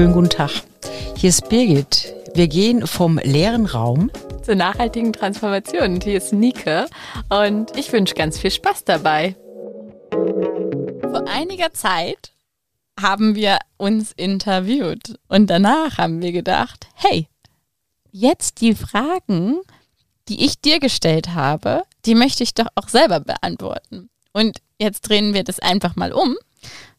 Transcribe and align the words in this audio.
Schönen 0.00 0.14
guten 0.14 0.30
Tag. 0.30 0.62
Hier 1.14 1.28
ist 1.28 1.50
Birgit. 1.50 2.14
Wir 2.32 2.48
gehen 2.48 2.86
vom 2.86 3.18
leeren 3.18 3.66
Raum 3.66 4.10
zur 4.42 4.54
nachhaltigen 4.54 5.12
Transformation. 5.12 5.96
Und 5.96 6.04
hier 6.04 6.16
ist 6.16 6.32
Nike 6.32 6.86
und 7.28 7.76
ich 7.76 7.92
wünsche 7.92 8.14
ganz 8.14 8.38
viel 8.38 8.50
Spaß 8.50 8.84
dabei. 8.84 9.36
Vor 10.10 11.28
einiger 11.28 11.74
Zeit 11.74 12.32
haben 12.98 13.34
wir 13.34 13.58
uns 13.76 14.12
interviewt 14.12 15.18
und 15.28 15.50
danach 15.50 15.98
haben 15.98 16.22
wir 16.22 16.32
gedacht, 16.32 16.88
hey, 16.94 17.28
jetzt 18.10 18.62
die 18.62 18.74
Fragen, 18.74 19.60
die 20.30 20.46
ich 20.46 20.62
dir 20.62 20.80
gestellt 20.80 21.34
habe, 21.34 21.82
die 22.06 22.14
möchte 22.14 22.42
ich 22.42 22.54
doch 22.54 22.68
auch 22.74 22.88
selber 22.88 23.20
beantworten. 23.20 24.08
Und 24.32 24.62
jetzt 24.78 25.02
drehen 25.02 25.34
wir 25.34 25.44
das 25.44 25.58
einfach 25.58 25.94
mal 25.94 26.14
um 26.14 26.36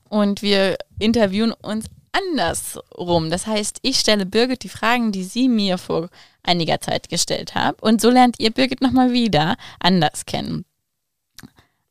und 0.07 0.43
wir 0.43 0.77
interviewen 0.99 1.51
uns 1.51 1.87
andersrum. 2.11 3.29
Das 3.29 3.47
heißt, 3.47 3.79
ich 3.81 3.99
stelle 3.99 4.25
Birgit 4.25 4.63
die 4.63 4.69
Fragen, 4.69 5.11
die 5.11 5.23
sie 5.23 5.47
mir 5.47 5.77
vor 5.77 6.09
einiger 6.43 6.81
Zeit 6.81 7.09
gestellt 7.09 7.55
hat. 7.55 7.81
Und 7.81 8.01
so 8.01 8.09
lernt 8.09 8.39
ihr 8.39 8.51
Birgit 8.51 8.81
nochmal 8.81 9.11
wieder 9.11 9.57
anders 9.79 10.25
kennen. 10.25 10.65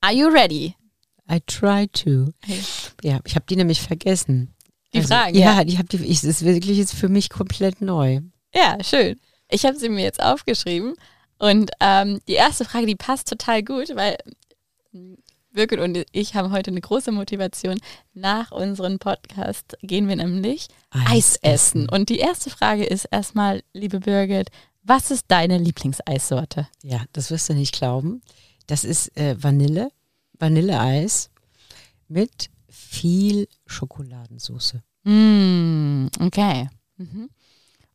Are 0.00 0.14
you 0.14 0.28
ready? 0.28 0.74
I 1.30 1.40
try 1.46 1.86
to. 1.88 2.32
Ja, 3.02 3.20
ich 3.24 3.34
habe 3.34 3.46
die 3.48 3.56
nämlich 3.56 3.80
vergessen. 3.80 4.54
Die 4.92 4.98
also, 4.98 5.14
Fragen? 5.14 5.38
Ja, 5.38 5.58
ja. 5.58 5.64
die 5.64 5.78
habe 5.78 5.88
die. 5.88 6.04
Ich, 6.04 6.22
das 6.22 6.42
ist 6.42 6.44
wirklich 6.44 6.78
jetzt 6.78 6.94
für 6.94 7.08
mich 7.08 7.30
komplett 7.30 7.80
neu. 7.80 8.20
Ja, 8.54 8.82
schön. 8.82 9.20
Ich 9.48 9.64
habe 9.64 9.76
sie 9.76 9.88
mir 9.88 10.02
jetzt 10.02 10.22
aufgeschrieben. 10.22 10.94
Und 11.38 11.70
ähm, 11.80 12.20
die 12.26 12.34
erste 12.34 12.64
Frage, 12.64 12.86
die 12.86 12.96
passt 12.96 13.28
total 13.28 13.62
gut, 13.62 13.94
weil 13.94 14.18
Birgit 15.52 15.80
und 15.80 16.04
ich 16.12 16.34
haben 16.34 16.52
heute 16.52 16.70
eine 16.70 16.80
große 16.80 17.10
Motivation. 17.10 17.78
Nach 18.14 18.52
unserem 18.52 18.98
Podcast 18.98 19.76
gehen 19.82 20.08
wir 20.08 20.16
nämlich 20.16 20.68
Eis, 20.90 21.06
Eis 21.06 21.36
essen. 21.42 21.88
Und 21.88 22.08
die 22.08 22.18
erste 22.18 22.50
Frage 22.50 22.84
ist 22.84 23.06
erstmal, 23.06 23.62
liebe 23.72 24.00
Birgit, 24.00 24.50
was 24.82 25.10
ist 25.10 25.24
deine 25.28 25.58
Lieblingseissorte? 25.58 26.68
Ja, 26.82 27.02
das 27.12 27.30
wirst 27.30 27.48
du 27.48 27.54
nicht 27.54 27.74
glauben. 27.74 28.22
Das 28.66 28.84
ist 28.84 29.16
äh, 29.16 29.36
Vanille, 29.42 29.90
Vanilleeis 30.38 31.30
mit 32.08 32.50
viel 32.68 33.48
Schokoladensauce. 33.66 34.76
Mm, 35.04 36.06
okay. 36.20 36.68
Mhm. 36.96 37.28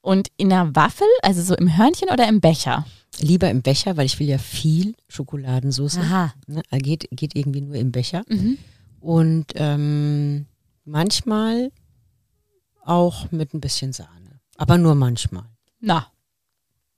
Und 0.02 0.28
in 0.38 0.52
einer 0.52 0.76
Waffel, 0.76 1.08
also 1.22 1.42
so 1.42 1.56
im 1.56 1.78
Hörnchen 1.78 2.10
oder 2.10 2.28
im 2.28 2.42
Becher? 2.42 2.86
Lieber 3.20 3.50
im 3.50 3.62
Becher, 3.62 3.98
weil 3.98 4.06
ich 4.06 4.20
will 4.20 4.28
ja 4.28 4.38
viel 4.38 4.96
Schokoladensauce. 5.08 5.98
Aha. 5.98 6.34
Ne, 6.48 6.62
geht, 6.72 7.08
geht 7.12 7.36
irgendwie 7.36 7.62
nur 7.62 7.76
im 7.76 7.92
Becher. 7.92 8.24
Mhm. 8.28 8.58
Und 9.00 9.46
ähm, 9.56 10.48
manchmal 10.84 11.72
auch 12.84 13.32
mit 13.32 13.54
ein 13.54 13.62
bisschen 13.62 13.94
Sahne. 13.94 14.40
Aber 14.58 14.78
nur 14.78 14.96
manchmal. 14.96 15.46
Na, 15.80 16.08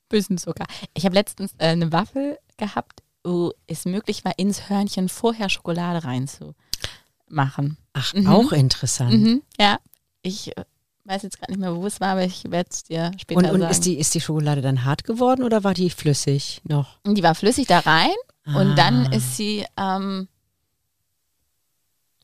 bisschen 0.10 0.38
Zucker. 0.38 0.66
Ich 0.94 1.06
habe 1.06 1.16
letztens 1.16 1.54
äh, 1.58 1.68
eine 1.68 1.92
Waffel 1.92 2.38
gehabt, 2.58 3.04
wo 3.24 3.54
es 3.68 3.86
möglich 3.86 4.24
war, 4.26 4.38
ins 4.38 4.70
Hörnchen 4.70 5.10
vorher 5.10 5.50
Schokolade 5.50 6.06
reinzumachen. 6.06 7.78
Ach, 7.94 8.14
mhm. 8.14 8.28
auch 8.28 8.52
interessant. 8.52 9.14
Mhm. 9.14 9.42
Ja, 9.60 9.80
ich 10.22 10.56
äh, 10.58 10.66
weiß 11.08 11.24
jetzt 11.24 11.40
gerade 11.40 11.52
nicht 11.52 11.60
mehr, 11.60 11.76
wo 11.76 11.86
es 11.86 12.00
war, 12.02 12.10
aber 12.10 12.24
ich 12.24 12.44
werde 12.50 12.70
es 12.72 12.84
dir 12.84 13.12
später 13.18 13.40
und, 13.40 13.46
und 13.46 13.52
sagen. 13.52 13.64
Und 13.64 13.72
ist 13.72 13.86
die, 13.86 13.98
ist 13.98 14.14
die 14.14 14.22
Schokolade 14.22 14.62
dann 14.62 14.84
hart 14.86 15.04
geworden 15.04 15.44
oder 15.44 15.64
war 15.64 15.74
die 15.74 15.90
flüssig 15.90 16.62
noch? 16.64 17.00
Die 17.06 17.24
war 17.24 17.36
flüssig 17.36 17.68
da 17.68 17.80
rein 17.80 18.16
ah. 18.46 18.60
und 18.60 18.76
dann 18.76 19.12
ist 19.12 19.38
sie 19.38 19.66
ähm, 19.78 20.28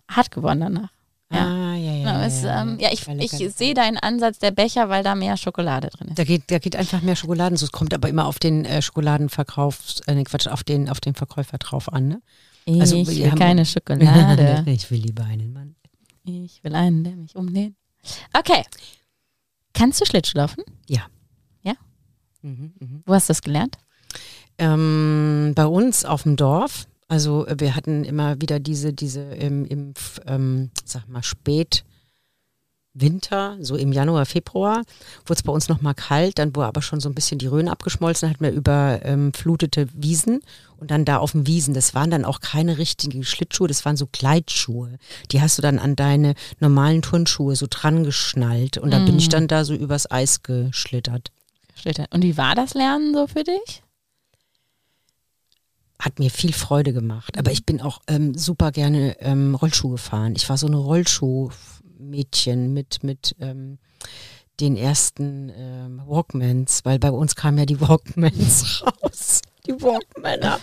hart 0.10 0.32
geworden 0.32 0.60
danach. 0.60 0.90
Ja. 1.32 1.48
Ah, 1.48 1.76
ja, 1.76 1.94
ja. 1.94 1.98
Genau, 2.00 2.20
ja, 2.20 2.26
es, 2.26 2.44
ähm, 2.44 2.78
ja, 2.80 2.90
ich, 2.92 3.08
ich 3.08 3.56
sehe 3.56 3.74
deinen 3.74 3.98
Ansatz 3.98 4.38
der 4.38 4.52
Becher, 4.52 4.90
weil 4.90 5.04
da 5.04 5.16
mehr 5.16 5.36
Schokolade 5.36 5.90
drin 5.90 6.10
ist. 6.10 6.20
Da 6.20 6.24
geht, 6.26 6.44
da 6.48 6.60
geht 6.60 6.76
einfach 6.76 7.02
mehr 7.02 7.16
Schokolade. 7.16 7.56
Es 7.56 7.72
kommt 7.72 7.94
aber 7.94 8.08
immer 8.08 8.28
auf 8.28 8.38
den 8.38 8.66
äh, 8.66 8.82
Schokoladenverkauf, 8.82 9.80
äh, 10.06 10.24
Quatsch, 10.24 10.48
auf 10.48 10.64
den, 10.64 10.90
auf 10.90 11.00
den 11.00 11.16
Verkäufer 11.16 11.58
drauf 11.58 11.92
an. 11.92 12.08
Ne? 12.08 12.22
Ich 12.66 12.82
also, 12.82 13.08
will 13.08 13.32
keine 13.32 13.66
Schokolade. 13.66 14.64
ich 14.68 14.92
will 14.92 15.00
lieber 15.00 15.24
einen 15.24 15.54
Mann. 15.54 15.76
Ich 16.26 16.64
will 16.64 16.76
einen, 16.76 17.04
der 17.04 17.16
mich 17.16 17.36
umnäht. 17.36 17.74
Okay. 18.34 18.64
Kannst 19.74 20.02
du 20.02 20.06
Schlittschuhlaufen? 20.06 20.64
Ja. 20.88 21.08
Ja? 21.62 21.74
Mhm, 22.42 22.74
mh. 22.80 23.00
Wo 23.06 23.14
hast 23.14 23.30
du 23.30 23.32
das 23.32 23.42
gelernt? 23.42 23.78
Ähm, 24.58 25.54
bei 25.56 25.66
uns 25.66 26.06
auf 26.06 26.24
dem 26.24 26.36
Dorf. 26.36 26.88
Also 27.08 27.46
wir 27.58 27.76
hatten 27.76 28.04
immer 28.04 28.42
wieder 28.42 28.60
diese, 28.60 28.94
diese 28.94 29.22
im, 29.22 29.66
im 29.66 29.94
ähm, 30.26 30.72
sag 30.86 31.08
mal, 31.08 31.24
spät 31.24 31.84
Winter, 32.94 33.58
so 33.60 33.76
im 33.76 33.92
Januar, 33.92 34.26
Februar, 34.26 34.84
wurde 35.26 35.38
es 35.38 35.44
bei 35.44 35.52
uns 35.52 35.68
nochmal 35.68 35.96
kalt, 35.96 36.38
dann 36.38 36.56
wurde 36.56 36.68
aber 36.68 36.82
schon 36.82 37.00
so 37.00 37.10
ein 37.10 37.16
bisschen 37.16 37.40
die 37.40 37.48
Rhön 37.48 37.68
abgeschmolzen, 37.68 38.30
hatten 38.30 38.44
wir 38.44 38.52
überflutete 38.52 39.82
ähm, 39.82 39.90
Wiesen 39.94 40.42
und 40.78 40.92
dann 40.92 41.04
da 41.04 41.18
auf 41.18 41.32
den 41.32 41.48
Wiesen, 41.48 41.74
das 41.74 41.96
waren 41.96 42.12
dann 42.12 42.26
auch 42.26 42.40
keine 42.40 42.78
richtigen 42.78 43.24
Schlittschuhe, 43.24 43.68
das 43.68 43.84
waren 43.86 43.98
so 43.98 44.08
Gleitschuhe. 44.12 45.00
Die 45.32 45.42
hast 45.42 45.58
du 45.58 45.62
dann 45.62 45.80
an 45.80 45.96
deine 45.96 46.36
normalen 46.60 47.02
Turnschuhe 47.02 47.56
so 47.56 47.66
dran 47.70 48.04
geschnallt 48.04 48.78
und 48.78 48.92
da 48.92 49.00
mm. 49.00 49.06
bin 49.06 49.18
ich 49.18 49.28
mhm. 49.28 49.32
dann 49.32 49.48
da 49.48 49.66
so 49.66 49.74
übers 49.74 50.10
Eis 50.12 50.44
geschlittert. 50.44 51.32
Und 52.12 52.24
wie 52.24 52.38
war 52.38 52.56
das 52.56 52.76
Lernen 52.76 53.14
so 53.14 53.28
für 53.28 53.44
dich? 53.44 53.84
hat 56.04 56.20
mir 56.20 56.30
viel 56.30 56.52
Freude 56.52 56.92
gemacht. 56.92 57.38
Aber 57.38 57.52
ich 57.52 57.66
bin 57.66 57.82
auch 57.82 58.02
ähm, 58.08 58.38
super 58.38 58.72
gerne 58.72 59.16
ähm, 59.22 59.56
Rollschuhe 59.56 59.92
gefahren. 59.94 60.34
Ich 60.36 60.50
war 60.50 60.58
so 60.58 60.68
eine 60.68 60.76
Rollschuh, 60.76 61.50
Mädchen 62.10 62.74
mit, 62.74 63.04
mit 63.04 63.36
ähm, 63.40 63.78
den 64.60 64.78
ersten 64.78 65.52
ähm, 65.58 66.02
Walkmans, 66.06 66.82
weil 66.86 67.00
bei 67.00 67.12
uns 67.12 67.36
kamen 67.36 67.58
ja 67.58 67.66
die 67.66 67.82
Walkmans 67.82 68.84
raus. 69.04 69.42
Die 69.66 69.72
Walkmänner. 69.82 70.60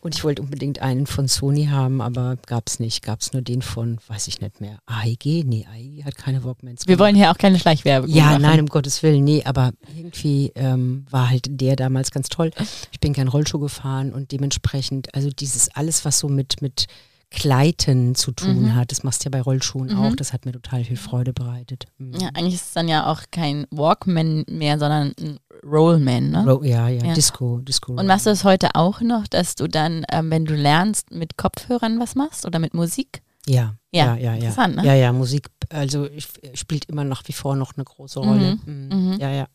Und 0.00 0.16
ich 0.16 0.24
wollte 0.24 0.42
unbedingt 0.42 0.80
einen 0.80 1.06
von 1.06 1.28
Sony 1.28 1.66
haben, 1.66 2.00
aber 2.00 2.36
gab 2.46 2.66
es 2.66 2.80
nicht. 2.80 3.04
Gab 3.04 3.20
es 3.20 3.32
nur 3.32 3.42
den 3.42 3.62
von, 3.62 3.98
weiß 4.08 4.26
ich 4.26 4.40
nicht 4.40 4.60
mehr, 4.60 4.78
AEG? 4.86 5.44
Nee, 5.46 5.66
AEG 5.72 6.04
hat 6.04 6.16
keine 6.16 6.42
Walkmans. 6.42 6.88
Wir 6.88 6.98
wollen 6.98 7.14
hier 7.14 7.30
auch 7.30 7.38
keine 7.38 7.60
Schleichwerbung 7.60 8.10
Ja, 8.10 8.24
machen. 8.24 8.42
nein, 8.42 8.60
um 8.60 8.66
Gottes 8.66 9.04
Willen, 9.04 9.22
nee, 9.22 9.44
aber 9.44 9.70
irgendwie 9.96 10.50
ähm, 10.56 11.06
war 11.10 11.30
halt 11.30 11.46
der 11.48 11.76
damals 11.76 12.10
ganz 12.10 12.28
toll. 12.28 12.50
Ich 12.90 12.98
bin 12.98 13.12
gern 13.12 13.28
Rollschuh 13.28 13.60
gefahren 13.60 14.12
und 14.12 14.32
dementsprechend, 14.32 15.14
also 15.14 15.30
dieses 15.30 15.74
alles, 15.76 16.04
was 16.04 16.18
so 16.18 16.28
mit, 16.28 16.60
mit 16.60 16.86
Gleiten 17.30 18.14
zu 18.14 18.32
tun 18.32 18.62
mhm. 18.62 18.74
hat. 18.74 18.90
Das 18.90 19.02
machst 19.02 19.22
du 19.22 19.26
ja 19.26 19.30
bei 19.30 19.42
Rollschuhen 19.42 19.92
mhm. 19.92 19.98
auch. 19.98 20.16
Das 20.16 20.32
hat 20.32 20.46
mir 20.46 20.52
total 20.52 20.84
viel 20.84 20.96
Freude 20.96 21.32
bereitet. 21.32 21.86
Mhm. 21.98 22.14
Ja, 22.14 22.28
eigentlich 22.34 22.54
ist 22.54 22.68
es 22.68 22.72
dann 22.72 22.88
ja 22.88 23.06
auch 23.06 23.22
kein 23.30 23.66
Walkman 23.70 24.44
mehr, 24.48 24.78
sondern 24.78 25.12
ein 25.20 25.38
Rollman, 25.64 26.30
ne? 26.30 26.44
Ro 26.44 26.62
ja, 26.62 26.88
ja, 26.88 27.04
ja, 27.04 27.14
Disco, 27.14 27.58
Disco. 27.58 27.92
Und 27.92 28.06
machst 28.06 28.26
du 28.26 28.30
es 28.30 28.44
heute 28.44 28.74
auch 28.74 29.00
noch, 29.00 29.26
dass 29.26 29.56
du 29.56 29.66
dann, 29.66 30.04
ähm, 30.10 30.30
wenn 30.30 30.44
du 30.44 30.54
lernst, 30.54 31.10
mit 31.10 31.36
Kopfhörern 31.36 32.00
was 32.00 32.14
machst 32.14 32.46
oder 32.46 32.58
mit 32.58 32.74
Musik? 32.74 33.22
Ja, 33.46 33.74
ja, 33.92 34.16
ja, 34.16 34.34
ja. 34.34 34.50
Ja, 34.50 34.68
ne? 34.68 34.84
ja, 34.84 34.94
ja 34.94 35.12
Musik, 35.12 35.48
also 35.70 36.08
spielt 36.54 36.84
immer 36.86 37.04
nach 37.04 37.22
wie 37.26 37.32
vor 37.32 37.56
noch 37.56 37.74
eine 37.76 37.84
große 37.84 38.20
Rolle. 38.20 38.58
Mhm. 38.64 38.88
Mhm. 38.88 39.10
mhm. 39.12 39.20
Ja, 39.20 39.30
ja. 39.30 39.46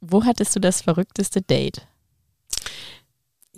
Wo 0.00 0.24
hattest 0.24 0.54
du 0.54 0.60
das 0.60 0.82
verrückteste 0.82 1.42
Date? 1.42 1.86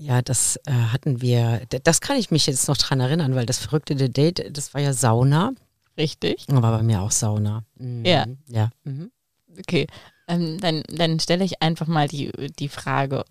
Ja, 0.01 0.23
das 0.23 0.57
äh, 0.65 0.73
hatten 0.73 1.21
wir, 1.21 1.61
das 1.85 2.01
kann 2.01 2.17
ich 2.17 2.31
mich 2.31 2.47
jetzt 2.47 2.69
noch 2.69 2.79
dran 2.79 3.01
erinnern, 3.01 3.35
weil 3.35 3.45
das 3.45 3.59
verrückte 3.59 3.95
Date, 4.09 4.57
das 4.57 4.73
war 4.73 4.81
ja 4.81 4.95
Sauna. 4.95 5.53
Richtig. 5.99 6.47
War 6.49 6.79
bei 6.79 6.83
mir 6.83 7.03
auch 7.03 7.11
Sauna. 7.11 7.65
Mhm. 7.77 8.07
Ja. 8.07 8.25
Ja. 8.47 8.71
Mhm. 8.85 9.11
Okay, 9.59 9.87
ähm, 10.27 10.59
dann, 10.59 10.85
dann 10.89 11.21
stelle 11.21 11.45
ich 11.45 11.61
einfach 11.61 11.87
mal 11.87 12.09
die, 12.09 12.33
die 12.59 12.71
Frage. 12.71 13.27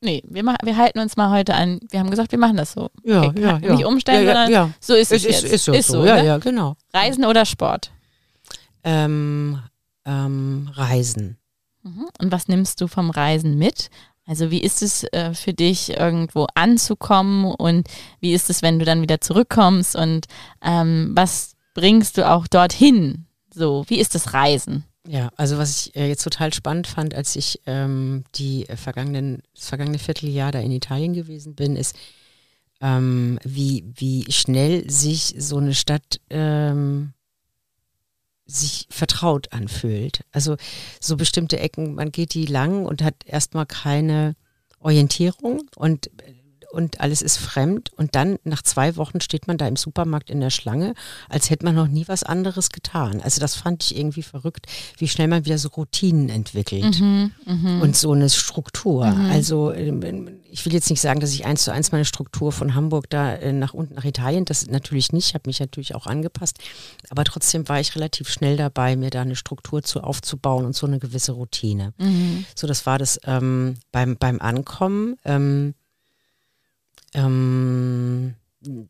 Nee, 0.00 0.24
wir, 0.26 0.42
mach, 0.42 0.56
wir 0.64 0.76
halten 0.76 0.98
uns 0.98 1.16
mal 1.16 1.30
heute 1.30 1.54
an, 1.54 1.78
wir 1.88 2.00
haben 2.00 2.10
gesagt, 2.10 2.32
wir 2.32 2.40
machen 2.40 2.56
das 2.56 2.72
so. 2.72 2.90
Ja, 3.04 3.22
okay, 3.22 3.40
ja, 3.40 3.58
ja. 3.58 3.74
Nicht 3.74 3.84
umstellen, 3.84 4.26
ja, 4.26 4.32
ja, 4.32 4.44
sondern 4.46 4.74
so 4.80 4.94
ist 4.94 5.12
es, 5.12 5.24
es 5.24 5.42
jetzt. 5.42 5.44
Ist, 5.44 5.64
so, 5.66 5.72
ist 5.72 5.86
so, 5.86 6.04
ja, 6.04 6.16
ne? 6.16 6.26
ja, 6.26 6.38
genau. 6.38 6.74
Reisen 6.92 7.24
oder 7.24 7.44
Sport? 7.44 7.92
Ähm, 8.82 9.62
ähm, 10.04 10.68
Reisen. 10.74 11.38
Mhm. 11.84 12.08
Und 12.18 12.32
was 12.32 12.48
nimmst 12.48 12.80
du 12.80 12.88
vom 12.88 13.10
Reisen 13.10 13.56
mit? 13.56 13.88
Also 14.26 14.50
wie 14.50 14.60
ist 14.60 14.82
es 14.82 15.04
äh, 15.12 15.34
für 15.34 15.54
dich, 15.54 15.96
irgendwo 15.96 16.46
anzukommen 16.54 17.44
und 17.44 17.88
wie 18.20 18.34
ist 18.34 18.50
es, 18.50 18.60
wenn 18.60 18.78
du 18.78 18.84
dann 18.84 19.00
wieder 19.00 19.20
zurückkommst 19.20 19.94
und 19.94 20.26
ähm, 20.62 21.12
was 21.14 21.54
bringst 21.74 22.18
du 22.18 22.28
auch 22.28 22.48
dorthin? 22.48 23.26
So, 23.54 23.84
wie 23.88 24.00
ist 24.00 24.16
das 24.16 24.34
Reisen? 24.34 24.84
Ja, 25.08 25.30
also 25.36 25.58
was 25.58 25.86
ich 25.86 25.96
äh, 25.96 26.08
jetzt 26.08 26.24
total 26.24 26.52
spannend 26.52 26.88
fand, 26.88 27.14
als 27.14 27.36
ich 27.36 27.60
ähm, 27.66 28.24
die 28.34 28.68
äh, 28.68 28.76
vergangenen, 28.76 29.42
das 29.54 29.68
vergangene 29.68 29.98
Vierteljahr 29.98 30.50
da 30.50 30.58
in 30.58 30.72
Italien 30.72 31.12
gewesen 31.12 31.54
bin, 31.54 31.76
ist, 31.76 31.96
ähm, 32.80 33.38
wie, 33.44 33.84
wie 33.94 34.30
schnell 34.30 34.90
sich 34.90 35.36
so 35.38 35.58
eine 35.58 35.74
Stadt 35.74 36.20
ähm, 36.28 37.12
sich 38.46 38.86
vertraut 38.90 39.52
anfühlt. 39.52 40.24
Also 40.32 40.56
so 41.00 41.16
bestimmte 41.16 41.58
Ecken, 41.58 41.94
man 41.94 42.12
geht 42.12 42.34
die 42.34 42.46
lang 42.46 42.86
und 42.86 43.02
hat 43.02 43.14
erstmal 43.24 43.66
keine 43.66 44.36
Orientierung 44.78 45.68
und 45.74 46.10
und 46.76 47.00
alles 47.00 47.22
ist 47.22 47.38
fremd 47.38 47.90
und 47.96 48.14
dann 48.14 48.36
nach 48.44 48.62
zwei 48.62 48.96
Wochen 48.96 49.22
steht 49.22 49.48
man 49.48 49.56
da 49.56 49.66
im 49.66 49.76
Supermarkt 49.76 50.28
in 50.28 50.40
der 50.40 50.50
Schlange, 50.50 50.94
als 51.30 51.48
hätte 51.48 51.64
man 51.64 51.74
noch 51.74 51.88
nie 51.88 52.06
was 52.06 52.22
anderes 52.22 52.68
getan. 52.68 53.22
Also 53.22 53.40
das 53.40 53.54
fand 53.54 53.82
ich 53.82 53.96
irgendwie 53.96 54.22
verrückt, 54.22 54.66
wie 54.98 55.08
schnell 55.08 55.26
man 55.26 55.46
wieder 55.46 55.56
so 55.56 55.68
Routinen 55.68 56.28
entwickelt 56.28 57.00
Mhm, 57.00 57.32
mhm. 57.46 57.80
und 57.80 57.96
so 57.96 58.12
eine 58.12 58.28
Struktur. 58.28 59.06
Mhm. 59.06 59.30
Also 59.30 59.72
ähm, 59.72 60.28
ich 60.50 60.66
will 60.66 60.74
jetzt 60.74 60.90
nicht 60.90 61.00
sagen, 61.00 61.20
dass 61.20 61.32
ich 61.32 61.46
eins 61.46 61.64
zu 61.64 61.72
eins 61.72 61.92
meine 61.92 62.04
Struktur 62.04 62.52
von 62.52 62.74
Hamburg 62.74 63.08
da 63.08 63.34
äh, 63.34 63.54
nach 63.54 63.72
unten 63.72 63.94
nach 63.94 64.04
Italien, 64.04 64.44
das 64.44 64.66
natürlich 64.66 65.12
nicht, 65.12 65.28
ich 65.28 65.34
habe 65.34 65.48
mich 65.48 65.60
natürlich 65.60 65.94
auch 65.94 66.06
angepasst, 66.06 66.58
aber 67.08 67.24
trotzdem 67.24 67.68
war 67.70 67.80
ich 67.80 67.96
relativ 67.96 68.28
schnell 68.28 68.58
dabei, 68.58 68.96
mir 68.96 69.08
da 69.08 69.22
eine 69.22 69.36
Struktur 69.36 69.82
zu 69.82 70.02
aufzubauen 70.02 70.66
und 70.66 70.76
so 70.76 70.86
eine 70.86 70.98
gewisse 70.98 71.32
Routine. 71.32 71.94
Mhm. 71.96 72.44
So, 72.54 72.66
das 72.66 72.84
war 72.84 72.98
das 72.98 73.18
ähm, 73.24 73.76
beim, 73.92 74.18
beim 74.18 74.40
Ankommen. 74.40 75.16
Ähm, 75.24 75.74
ähm, 77.16 78.34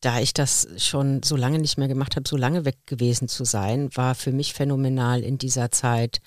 da 0.00 0.20
ich 0.20 0.32
das 0.34 0.66
schon 0.78 1.22
so 1.22 1.36
lange 1.36 1.58
nicht 1.58 1.78
mehr 1.78 1.88
gemacht 1.88 2.16
habe, 2.16 2.28
so 2.28 2.36
lange 2.36 2.64
weg 2.64 2.76
gewesen 2.86 3.28
zu 3.28 3.44
sein, 3.44 3.88
war 3.94 4.14
für 4.14 4.32
mich 4.32 4.52
phänomenal 4.52 5.22
in 5.22 5.38
dieser 5.38 5.70
Zeit 5.70 6.20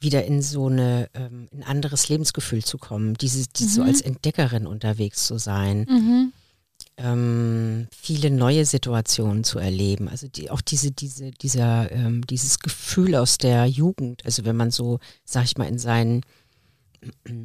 wieder 0.00 0.24
in 0.24 0.42
so 0.42 0.66
eine 0.66 1.08
ähm, 1.14 1.48
ein 1.52 1.62
anderes 1.64 2.08
Lebensgefühl 2.08 2.64
zu 2.64 2.78
kommen, 2.78 3.14
diese, 3.14 3.46
die 3.48 3.64
so 3.64 3.80
Mhm. 3.82 3.86
als 3.88 4.00
Entdeckerin 4.00 4.66
unterwegs 4.66 5.26
zu 5.26 5.38
sein, 5.38 5.86
Mhm. 5.88 6.32
ähm, 6.98 7.88
viele 7.96 8.30
neue 8.30 8.64
Situationen 8.64 9.42
zu 9.44 9.58
erleben, 9.58 10.08
also 10.08 10.28
die, 10.28 10.50
auch 10.50 10.60
diese 10.60 10.90
diese 10.92 11.30
dieser 11.30 11.90
ähm, 11.92 12.26
dieses 12.26 12.58
Gefühl 12.60 13.14
aus 13.16 13.38
der 13.38 13.66
Jugend, 13.66 14.24
also 14.24 14.44
wenn 14.44 14.56
man 14.56 14.70
so, 14.70 14.98
sag 15.24 15.44
ich 15.44 15.56
mal, 15.58 15.68
in 15.68 15.78
seinen 15.78 16.20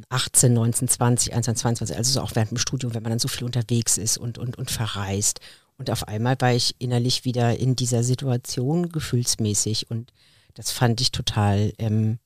18, 0.08 0.52
19, 0.52 0.88
20, 0.88 1.32
21, 1.32 1.62
22, 1.62 1.96
also 1.96 2.12
so 2.12 2.20
auch 2.20 2.34
während 2.34 2.50
dem 2.50 2.58
Studium, 2.58 2.94
wenn 2.94 3.02
man 3.02 3.10
dann 3.10 3.18
so 3.18 3.28
viel 3.28 3.44
unterwegs 3.44 3.98
ist 3.98 4.18
und, 4.18 4.38
und, 4.38 4.56
und 4.58 4.70
verreist. 4.70 5.40
Und 5.78 5.90
auf 5.90 6.06
einmal 6.08 6.36
war 6.40 6.52
ich 6.52 6.76
innerlich 6.78 7.24
wieder 7.24 7.58
in 7.58 7.76
dieser 7.76 8.04
Situation 8.04 8.90
gefühlsmäßig 8.90 9.90
und 9.90 10.12
das 10.54 10.70
fand 10.70 11.00
ich 11.00 11.12
total 11.12 11.72
ähm, 11.78 12.18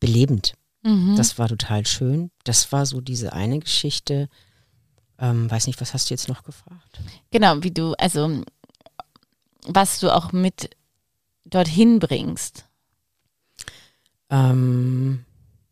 belebend. 0.00 0.54
Mhm. 0.82 1.16
Das 1.16 1.38
war 1.38 1.48
total 1.48 1.86
schön. 1.86 2.30
Das 2.44 2.72
war 2.72 2.86
so 2.86 3.00
diese 3.00 3.32
eine 3.32 3.58
Geschichte. 3.58 4.28
Ähm, 5.18 5.50
weiß 5.50 5.66
nicht, 5.66 5.80
was 5.80 5.94
hast 5.94 6.08
du 6.08 6.14
jetzt 6.14 6.28
noch 6.28 6.44
gefragt? 6.44 7.00
Genau, 7.30 7.62
wie 7.62 7.70
du, 7.70 7.94
also 7.94 8.42
was 9.66 10.00
du 10.00 10.14
auch 10.14 10.32
mit 10.32 10.70
dorthin 11.44 11.98
bringst. 11.98 12.64
Ähm, 14.30 15.24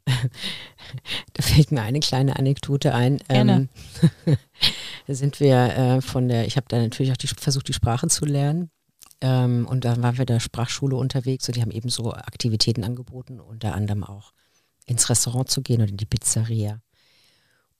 da 1.32 1.42
fällt 1.42 1.72
mir 1.72 1.82
eine 1.82 2.00
kleine 2.00 2.36
Anekdote 2.36 2.94
ein. 2.94 3.18
Gerne. 3.28 3.68
Ähm, 4.26 4.36
da 5.06 5.14
sind 5.14 5.40
wir 5.40 5.56
äh, 5.56 6.00
von 6.00 6.28
der, 6.28 6.46
ich 6.46 6.56
habe 6.56 6.66
da 6.68 6.78
natürlich 6.78 7.12
auch 7.12 7.16
die, 7.16 7.26
versucht, 7.26 7.68
die 7.68 7.72
Sprache 7.72 8.08
zu 8.08 8.24
lernen. 8.24 8.70
Ähm, 9.20 9.66
und 9.66 9.84
da 9.84 10.00
waren 10.02 10.18
wir 10.18 10.26
der 10.26 10.40
Sprachschule 10.40 10.96
unterwegs 10.96 11.48
und 11.48 11.56
die 11.56 11.62
haben 11.62 11.70
eben 11.70 11.88
so 11.88 12.12
Aktivitäten 12.12 12.84
angeboten, 12.84 13.40
unter 13.40 13.74
anderem 13.74 14.04
auch 14.04 14.32
ins 14.84 15.08
Restaurant 15.08 15.50
zu 15.50 15.62
gehen 15.62 15.80
oder 15.80 15.90
in 15.90 15.96
die 15.96 16.06
Pizzeria. 16.06 16.80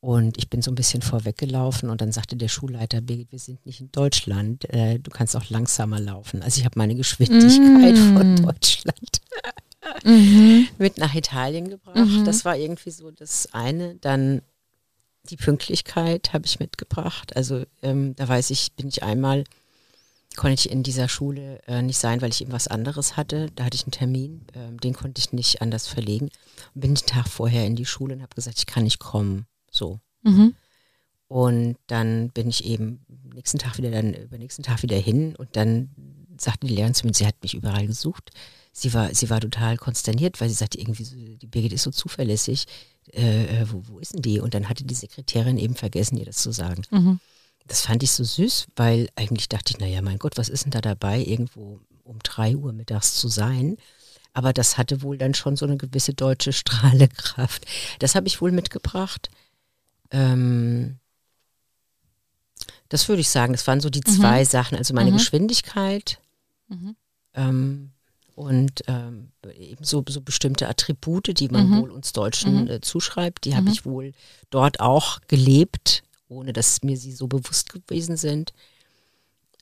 Und 0.01 0.39
ich 0.39 0.51
bin 0.51 0.63
so 0.63 0.71
ein 0.71 0.77
bisschen 0.77 1.03
vorweggelaufen 1.03 1.91
und 1.91 2.01
dann 2.01 2.13
sagte 2.13 2.37
der 2.37 2.49
Schulleiter, 2.49 3.01
Birgit, 3.01 3.33
wir 3.33 3.39
sind 3.39 3.65
nicht 3.67 3.81
in 3.81 3.91
Deutschland, 3.91 4.69
äh, 4.73 4.99
du 4.99 5.11
kannst 5.11 5.37
auch 5.37 5.49
langsamer 5.51 5.99
laufen. 5.99 6.43
Also 6.43 6.59
ich 6.59 6.65
habe 6.65 6.79
meine 6.79 6.95
Geschwindigkeit 6.95 7.97
Mm. 7.97 8.17
von 8.17 8.37
Deutschland 8.37 9.21
Mhm. 10.05 10.69
mit 10.79 10.99
nach 10.99 11.15
Italien 11.15 11.69
gebracht. 11.69 11.97
Mhm. 11.97 12.25
Das 12.25 12.45
war 12.45 12.57
irgendwie 12.57 12.91
so 12.91 13.11
das 13.11 13.53
eine. 13.53 13.97
Dann 13.97 14.43
die 15.31 15.37
Pünktlichkeit 15.37 16.33
habe 16.33 16.47
ich 16.47 16.61
mitgebracht. 16.61 17.37
Also 17.37 17.65
ähm, 17.83 18.15
da 18.17 18.29
weiß 18.29 18.51
ich, 18.51 18.73
bin 18.73 18.89
ich 18.89 19.03
einmal, 19.03 19.45
konnte 20.37 20.55
ich 20.55 20.71
in 20.71 20.83
dieser 20.83 21.09
Schule 21.09 21.61
äh, 21.67 21.83
nicht 21.83 21.99
sein, 21.99 22.21
weil 22.21 22.31
ich 22.31 22.43
eben 22.43 22.53
was 22.53 22.69
anderes 22.69 23.17
hatte. 23.17 23.51
Da 23.55 23.65
hatte 23.65 23.77
ich 23.77 23.85
einen 23.85 23.93
Termin, 23.93 24.47
ähm, 24.55 24.79
den 24.81 24.95
konnte 24.95 25.21
ich 25.21 25.33
nicht 25.33 25.63
anders 25.63 25.87
verlegen. 25.87 26.31
Und 26.75 26.81
bin 26.81 26.95
den 26.95 27.07
Tag 27.07 27.29
vorher 27.29 27.67
in 27.67 27.77
die 27.77 27.87
Schule 27.87 28.15
und 28.15 28.23
habe 28.23 28.35
gesagt, 28.35 28.59
ich 28.59 28.67
kann 28.67 28.85
nicht 28.85 28.99
kommen. 28.99 29.47
So. 29.71 30.01
Mhm. 30.23 30.55
Und 31.29 31.77
dann 31.89 32.31
bin 32.31 32.49
ich 32.49 32.65
eben 32.65 33.05
nächsten 33.35 33.59
Tag 33.59 33.79
wieder 33.79 33.91
dann 33.91 34.15
übernächsten 34.15 34.65
Tag 34.65 34.83
wieder 34.83 34.97
hin 34.97 35.35
und 35.37 35.57
dann 35.57 35.91
sagte 36.39 36.67
die 36.67 36.75
Lehrerin 36.75 36.95
zu 36.95 37.07
mir, 37.07 37.15
sie 37.15 37.27
hat 37.27 37.43
mich 37.43 37.55
überall 37.55 37.87
gesucht. 37.87 38.31
Sie 38.79 38.93
war, 38.93 39.15
sie 39.15 39.31
war 39.31 39.41
total 39.41 39.79
konsterniert, 39.79 40.39
weil 40.39 40.51
sie 40.51 40.55
sagte 40.55 40.79
irgendwie, 40.79 41.05
so, 41.05 41.17
die 41.17 41.47
Birgit 41.47 41.73
ist 41.73 41.85
so 41.85 41.91
zuverlässig. 41.91 42.67
Äh, 43.11 43.63
äh, 43.63 43.73
wo, 43.73 43.83
wo 43.89 43.99
ist 44.01 44.13
denn 44.13 44.21
die? 44.21 44.39
Und 44.39 44.53
dann 44.53 44.69
hatte 44.69 44.85
die 44.85 44.95
Sekretärin 44.95 45.57
eben 45.57 45.75
vergessen, 45.77 46.19
ihr 46.19 46.27
das 46.27 46.37
zu 46.43 46.53
sagen. 46.53 46.83
Mhm. 46.91 47.19
Das 47.67 47.81
fand 47.81 48.03
ich 48.03 48.11
so 48.11 48.23
süß, 48.23 48.67
weil 48.77 49.09
eigentlich 49.17 49.49
dachte 49.49 49.73
ich, 49.73 49.79
naja, 49.79 50.03
mein 50.03 50.19
Gott, 50.19 50.37
was 50.37 50.51
ist 50.51 50.65
denn 50.65 50.73
da 50.73 50.83
dabei, 50.83 51.25
irgendwo 51.25 51.81
um 52.05 52.19
drei 52.23 52.55
Uhr 52.55 52.75
mittags 52.75 53.15
zu 53.15 53.29
sein? 53.29 53.79
Aber 54.35 54.53
das 54.53 54.77
hatte 54.77 55.01
wohl 55.01 55.17
dann 55.17 55.33
schon 55.33 55.57
so 55.57 55.65
eine 55.65 55.79
gewisse 55.79 56.13
deutsche 56.13 56.53
Strahlekraft. 56.53 57.65
Das 58.01 58.15
habe 58.15 58.27
ich 58.27 58.43
wohl 58.43 58.53
mitgebracht. 58.53 59.31
Ähm, 60.11 60.99
das 62.91 63.09
würde 63.09 63.23
ich 63.23 63.31
sagen, 63.31 63.55
das 63.55 63.67
waren 63.67 63.81
so 63.81 63.89
die 63.89 64.03
Mhm. 64.07 64.13
zwei 64.21 64.45
Sachen. 64.45 64.77
Also 64.77 64.93
meine 64.93 65.11
Mhm. 65.13 65.17
Geschwindigkeit 65.17 66.19
Mhm. 66.69 66.95
ähm, 67.33 67.93
und 68.37 68.83
ähm, 68.87 69.33
eben 69.59 69.83
so, 69.85 70.05
so 70.09 70.21
bestimmte 70.21 70.69
Attribute, 70.69 71.41
die 71.41 71.49
man 71.49 71.71
Mhm. 71.71 71.77
wohl 71.81 71.91
uns 71.91 72.13
Deutschen 72.13 72.63
Mhm. 72.65 72.69
äh, 72.71 72.81
zuschreibt, 72.81 73.45
die 73.47 73.55
habe 73.57 73.67
Mhm. 73.67 73.73
ich 73.73 73.85
wohl 73.85 74.13
dort 74.51 74.79
auch 74.79 75.19
gelebt, 75.27 76.03
ohne 76.29 76.53
dass 76.53 76.83
mir 76.83 76.97
sie 76.97 77.13
so 77.13 77.27
bewusst 77.27 77.73
gewesen 77.73 78.17
sind. 78.17 78.53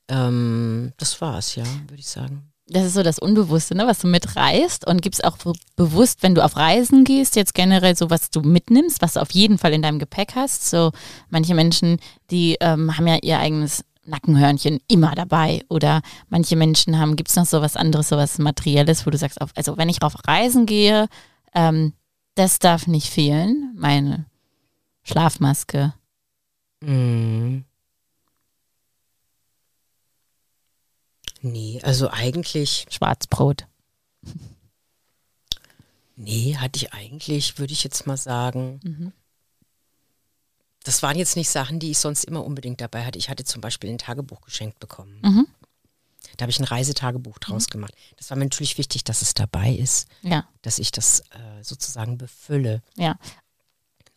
Ähm, 0.08 0.92
das 0.98 1.20
war's, 1.20 1.54
ja, 1.54 1.64
würde 1.88 2.00
ich 2.00 2.08
sagen. 2.08 2.50
Das 2.66 2.84
ist 2.86 2.94
so 2.94 3.02
das 3.02 3.18
Unbewusste, 3.18 3.74
ne, 3.74 3.86
was 3.86 3.98
du 3.98 4.06
mitreißt. 4.06 4.86
Und 4.86 5.02
gibt 5.02 5.16
es 5.16 5.22
auch 5.24 5.36
be- 5.36 5.52
bewusst, 5.76 6.22
wenn 6.22 6.34
du 6.34 6.42
auf 6.42 6.56
Reisen 6.56 7.04
gehst, 7.04 7.36
jetzt 7.36 7.54
generell 7.54 7.94
so, 7.94 8.08
was 8.10 8.30
du 8.30 8.40
mitnimmst, 8.40 9.02
was 9.02 9.14
du 9.14 9.20
auf 9.20 9.30
jeden 9.32 9.58
Fall 9.58 9.72
in 9.74 9.82
deinem 9.82 9.98
Gepäck 9.98 10.34
hast. 10.34 10.68
So 10.70 10.90
manche 11.28 11.54
Menschen, 11.54 11.98
die 12.30 12.56
ähm, 12.60 12.96
haben 12.96 13.06
ja 13.06 13.18
ihr 13.22 13.38
eigenes 13.38 13.84
Nackenhörnchen 14.06 14.80
immer 14.88 15.14
dabei. 15.14 15.64
Oder 15.68 16.02
manche 16.28 16.56
Menschen 16.56 16.98
haben, 16.98 17.16
gibt 17.16 17.30
es 17.30 17.36
noch 17.36 17.46
so 17.46 17.60
was 17.60 17.76
anderes, 17.76 18.08
so 18.08 18.16
was 18.16 18.38
Materielles, 18.38 19.06
wo 19.06 19.10
du 19.10 19.18
sagst, 19.18 19.40
auf, 19.40 19.50
also 19.54 19.76
wenn 19.76 19.88
ich 19.88 20.02
auf 20.02 20.14
Reisen 20.26 20.66
gehe, 20.66 21.08
ähm, 21.54 21.92
das 22.34 22.58
darf 22.58 22.86
nicht 22.86 23.08
fehlen. 23.10 23.72
Meine 23.76 24.26
Schlafmaske. 25.02 25.94
Mhm. 26.80 27.64
Nee, 31.40 31.80
also 31.82 32.08
eigentlich, 32.10 32.86
Schwarzbrot. 32.90 33.66
nee, 36.16 36.56
hatte 36.56 36.78
ich 36.78 36.92
eigentlich, 36.94 37.58
würde 37.58 37.72
ich 37.72 37.84
jetzt 37.84 38.06
mal 38.06 38.16
sagen, 38.16 38.80
Mhm. 38.82 39.12
Das 40.84 41.02
waren 41.02 41.18
jetzt 41.18 41.34
nicht 41.36 41.50
Sachen, 41.50 41.80
die 41.80 41.90
ich 41.90 41.98
sonst 41.98 42.24
immer 42.24 42.44
unbedingt 42.44 42.80
dabei 42.80 43.04
hatte. 43.04 43.18
Ich 43.18 43.28
hatte 43.28 43.44
zum 43.44 43.60
Beispiel 43.60 43.90
ein 43.90 43.98
Tagebuch 43.98 44.40
geschenkt 44.42 44.78
bekommen. 44.78 45.18
Mhm. 45.22 45.46
Da 46.36 46.42
habe 46.42 46.50
ich 46.50 46.58
ein 46.58 46.64
Reisetagebuch 46.64 47.38
draus 47.38 47.66
gemacht. 47.68 47.94
Das 48.16 48.30
war 48.30 48.36
mir 48.36 48.44
natürlich 48.44 48.78
wichtig, 48.78 49.04
dass 49.04 49.22
es 49.22 49.34
dabei 49.34 49.72
ist, 49.72 50.08
Ja, 50.22 50.48
dass 50.62 50.78
ich 50.78 50.90
das 50.92 51.20
äh, 51.20 51.62
sozusagen 51.62 52.16
befülle. 52.18 52.82
ja. 52.96 53.16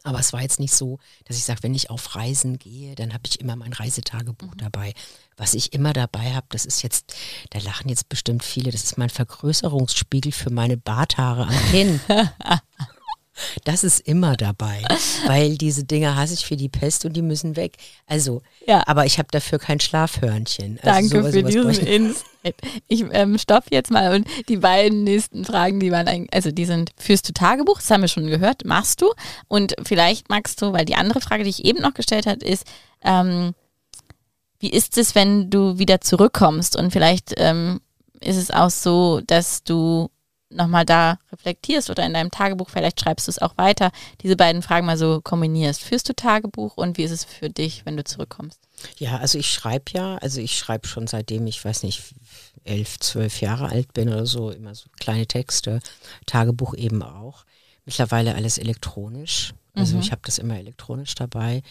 Aber 0.04 0.20
es 0.20 0.32
war 0.32 0.42
jetzt 0.42 0.60
nicht 0.62 0.74
so, 0.74 1.00
dass 1.26 1.36
ich 1.36 1.44
sage, 1.44 1.64
wenn 1.64 1.74
ich 1.76 1.90
auf 1.90 2.16
Reisen 2.16 2.60
gehe, 2.60 2.96
dann 2.96 3.14
habe 3.14 3.24
ich 3.28 3.42
immer 3.42 3.58
mein 3.58 3.74
Reisetagebuch 3.74 4.56
dabei. 4.56 4.94
Was 5.36 5.54
ich 5.54 5.74
immer 5.74 5.92
dabei 5.92 6.34
habe, 6.34 6.46
das 6.50 6.66
ist 6.66 6.82
jetzt, 6.82 7.14
da 7.50 7.60
lachen 7.60 7.90
jetzt 7.90 8.08
bestimmt 8.08 8.46
viele, 8.46 8.72
das 8.72 8.84
ist 8.84 8.98
mein 8.98 9.10
Vergrößerungsspiegel 9.10 10.32
für 10.32 10.50
meine 10.50 10.78
Barthaare 10.78 11.48
am 11.48 11.72
Kinn. 11.72 12.00
Das 13.64 13.84
ist 13.84 14.00
immer 14.00 14.36
dabei, 14.36 14.84
weil 15.28 15.58
diese 15.58 15.84
Dinger 15.84 16.16
hasse 16.16 16.34
ich 16.34 16.46
für 16.46 16.58
die 16.58 16.70
Pest 16.70 17.06
und 17.06 17.14
die 17.14 17.22
müssen 17.22 17.56
weg. 17.56 17.78
Also, 18.06 18.42
Ja. 18.66 18.84
aber 18.88 19.06
ich 19.06 19.20
habe 19.20 19.28
dafür 19.32 19.60
kein 19.60 19.80
Schlafhörnchen. 19.80 20.80
Also 20.82 20.90
Danke 21.12 21.18
sowas- 21.32 21.34
für 21.34 21.44
diesen 21.44 21.88
Insight. 21.88 22.26
Ich 22.88 23.04
ähm, 23.12 23.38
stopp 23.38 23.66
jetzt 23.72 23.92
mal 23.92 24.16
und 24.16 24.28
die 24.48 24.58
beiden 24.58 25.04
nächsten 25.04 25.44
Fragen, 25.44 25.80
die 25.80 25.92
waren 25.92 26.08
eigentlich, 26.08 26.34
also 26.34 26.50
die 26.52 26.66
sind, 26.66 26.92
führst 26.98 27.28
du 27.28 27.34
Tagebuch, 27.34 27.78
das 27.78 27.92
haben 27.92 28.02
wir 28.02 28.08
schon 28.08 28.28
gehört, 28.28 28.64
machst 28.66 29.02
du 29.02 29.12
und 29.50 29.76
vielleicht 29.84 30.30
magst 30.30 30.62
du, 30.62 30.72
weil 30.72 30.86
die 30.86 30.96
andere 30.96 31.20
Frage, 31.20 31.44
die 31.44 31.50
ich 31.50 31.66
eben 31.66 31.82
noch 31.82 31.94
gestellt 31.94 32.26
habe, 32.26 32.46
ist, 32.46 32.64
ähm, 33.04 33.54
wie 34.60 34.70
ist 34.70 34.98
es, 34.98 35.14
wenn 35.14 35.50
du 35.50 35.78
wieder 35.78 36.02
zurückkommst 36.02 36.76
und 36.78 36.92
vielleicht 36.92 37.34
ähm, 37.38 37.82
ist 38.22 38.38
es 38.38 38.50
auch 38.50 38.70
so, 38.72 39.22
dass 39.28 39.64
du 39.64 40.10
nochmal 40.50 40.86
da 40.86 41.20
reflektierst 41.32 41.90
oder 41.90 42.06
in 42.06 42.14
deinem 42.14 42.32
Tagebuch, 42.32 42.70
vielleicht 42.70 43.02
schreibst 43.02 43.28
du 43.28 43.32
es 43.32 43.40
auch 43.40 43.58
weiter, 43.58 43.92
diese 44.22 44.36
beiden 44.36 44.62
Fragen 44.62 44.86
mal 44.86 44.98
so 44.98 45.22
kombinierst. 45.22 45.82
Führst 45.84 46.08
du 46.10 46.14
Tagebuch 46.14 46.78
und 46.78 46.98
wie 46.98 47.04
ist 47.04 47.12
es 47.12 47.26
für 47.26 47.50
dich, 47.50 47.86
wenn 47.86 47.98
du 47.98 48.04
zurückkommst? 48.04 48.60
Ja, 48.98 49.18
also 49.18 49.38
ich 49.38 49.52
schreibe 49.52 49.86
ja, 49.94 50.16
also 50.18 50.40
ich 50.40 50.58
schreibe 50.58 50.88
schon 50.88 51.08
seitdem 51.08 51.48
ich, 51.48 51.64
weiß 51.64 51.84
nicht, 51.84 52.04
elf, 52.64 53.00
zwölf 53.00 53.42
Jahre 53.42 53.70
alt 53.70 53.94
bin 53.94 54.10
oder 54.10 54.26
so, 54.26 54.52
immer 54.52 54.76
so 54.76 54.88
kleine 55.00 55.26
Texte, 55.28 55.80
Tagebuch 56.26 56.74
eben 56.76 57.02
auch. 57.04 57.46
Mittlerweile 57.86 58.36
alles 58.36 58.58
elektronisch. 58.58 59.54
Also 59.74 59.96
Mhm. 59.96 60.02
ich 60.02 60.12
habe 60.12 60.22
das 60.26 60.38
immer 60.38 60.58
elektronisch 60.58 61.16
dabei. 61.16 61.62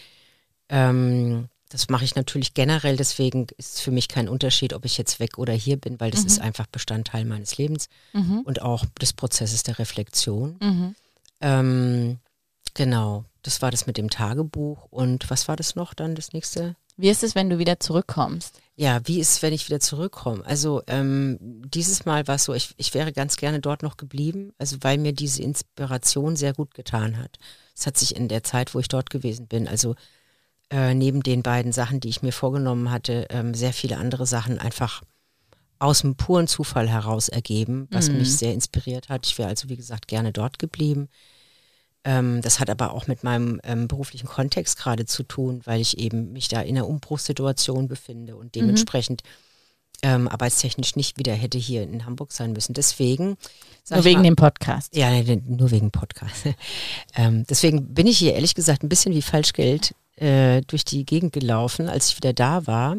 Ähm, 0.69 1.49
das 1.69 1.89
mache 1.89 2.05
ich 2.05 2.15
natürlich 2.15 2.53
generell, 2.53 2.95
deswegen 2.97 3.47
ist 3.57 3.75
es 3.75 3.79
für 3.81 3.91
mich 3.91 4.07
kein 4.07 4.29
Unterschied, 4.29 4.73
ob 4.73 4.85
ich 4.85 4.97
jetzt 4.97 5.19
weg 5.19 5.37
oder 5.37 5.53
hier 5.53 5.77
bin, 5.77 5.99
weil 5.99 6.11
das 6.11 6.21
Mhm. 6.21 6.27
ist 6.27 6.39
einfach 6.41 6.67
Bestandteil 6.67 7.25
meines 7.25 7.57
Lebens 7.57 7.89
Mhm. 8.13 8.41
und 8.41 8.61
auch 8.61 8.85
des 9.01 9.13
Prozesses 9.13 9.63
der 9.63 9.77
Reflexion. 9.79 10.57
Mhm. 10.61 10.95
Ähm, 11.41 12.17
genau, 12.73 13.25
das 13.43 13.61
war 13.61 13.71
das 13.71 13.87
mit 13.87 13.97
dem 13.97 14.09
Tagebuch. 14.09 14.87
Und 14.89 15.29
was 15.29 15.47
war 15.47 15.55
das 15.55 15.75
noch 15.75 15.93
dann, 15.93 16.15
das 16.15 16.33
nächste? 16.33 16.75
Wie 16.95 17.09
ist 17.09 17.23
es, 17.23 17.35
wenn 17.35 17.49
du 17.49 17.59
wieder 17.59 17.79
zurückkommst? 17.79 18.59
Ja, 18.75 19.01
wie 19.05 19.19
ist, 19.19 19.41
wenn 19.41 19.53
ich 19.53 19.67
wieder 19.67 19.79
zurückkomme? 19.79 20.45
Also 20.45 20.81
ähm, 20.87 21.37
dieses 21.73 22.05
Mal 22.05 22.27
war 22.27 22.35
es 22.35 22.43
so, 22.45 22.53
ich, 22.53 22.73
ich 22.77 22.93
wäre 22.93 23.11
ganz 23.11 23.37
gerne 23.37 23.59
dort 23.59 23.83
noch 23.83 23.97
geblieben, 23.97 24.53
also 24.57 24.77
weil 24.81 24.97
mir 24.97 25.13
diese 25.13 25.41
Inspiration 25.43 26.35
sehr 26.35 26.53
gut 26.53 26.73
getan 26.73 27.17
hat. 27.17 27.37
Es 27.75 27.85
hat 27.87 27.97
sich 27.97 28.15
in 28.15 28.27
der 28.27 28.43
Zeit, 28.43 28.73
wo 28.73 28.79
ich 28.79 28.87
dort 28.87 29.09
gewesen 29.09 29.47
bin, 29.47 29.67
also 29.67 29.95
äh, 30.69 30.93
neben 30.93 31.23
den 31.23 31.43
beiden 31.43 31.71
Sachen, 31.71 31.99
die 31.99 32.09
ich 32.09 32.21
mir 32.21 32.33
vorgenommen 32.33 32.91
hatte, 32.91 33.27
ähm, 33.29 33.53
sehr 33.53 33.73
viele 33.73 33.97
andere 33.97 34.25
Sachen 34.25 34.59
einfach 34.59 35.01
aus 35.79 36.01
dem 36.01 36.15
puren 36.15 36.47
Zufall 36.47 36.89
heraus 36.89 37.29
ergeben, 37.29 37.87
was 37.91 38.09
Mhm. 38.09 38.17
mich 38.17 38.35
sehr 38.35 38.53
inspiriert 38.53 39.09
hat. 39.09 39.25
Ich 39.27 39.37
wäre 39.37 39.49
also, 39.49 39.69
wie 39.69 39.77
gesagt, 39.77 40.07
gerne 40.07 40.33
dort 40.33 40.59
geblieben. 40.59 41.07
Ähm, 42.03 42.41
das 42.41 42.59
hat 42.59 42.69
aber 42.69 42.93
auch 42.93 43.07
mit 43.07 43.23
meinem 43.23 43.59
ähm, 43.63 43.87
beruflichen 43.87 44.27
Kontext 44.27 44.77
gerade 44.77 45.05
zu 45.05 45.23
tun, 45.23 45.61
weil 45.65 45.79
ich 45.81 45.97
eben 45.99 46.31
mich 46.33 46.47
da 46.47 46.61
in 46.61 46.77
einer 46.77 46.87
Umbruchssituation 46.87 47.87
befinde 47.87 48.35
und 48.35 48.55
dementsprechend 48.55 49.23
ähm, 50.03 50.27
arbeitstechnisch 50.27 50.95
nicht 50.95 51.17
wieder 51.17 51.33
hätte 51.33 51.57
hier 51.57 51.83
in 51.83 52.05
Hamburg 52.05 52.31
sein 52.31 52.53
müssen. 52.53 52.73
Deswegen. 52.73 53.35
Nur 53.89 54.03
wegen 54.03 54.19
mal, 54.19 54.23
dem 54.23 54.35
Podcast. 54.35 54.95
ja, 54.95 55.09
nee, 55.09 55.23
nee, 55.23 55.41
nur 55.47 55.71
wegen 55.71 55.91
Podcast. 55.91 56.45
ähm, 57.15 57.45
deswegen 57.49 57.93
bin 57.93 58.07
ich 58.07 58.17
hier 58.19 58.33
ehrlich 58.33 58.53
gesagt 58.55 58.83
ein 58.83 58.89
bisschen 58.89 59.13
wie 59.13 59.21
Falschgeld 59.21 59.95
äh, 60.17 60.61
durch 60.67 60.83
die 60.85 61.05
Gegend 61.05 61.33
gelaufen, 61.33 61.87
als 61.89 62.09
ich 62.09 62.17
wieder 62.17 62.33
da 62.33 62.67
war. 62.67 62.97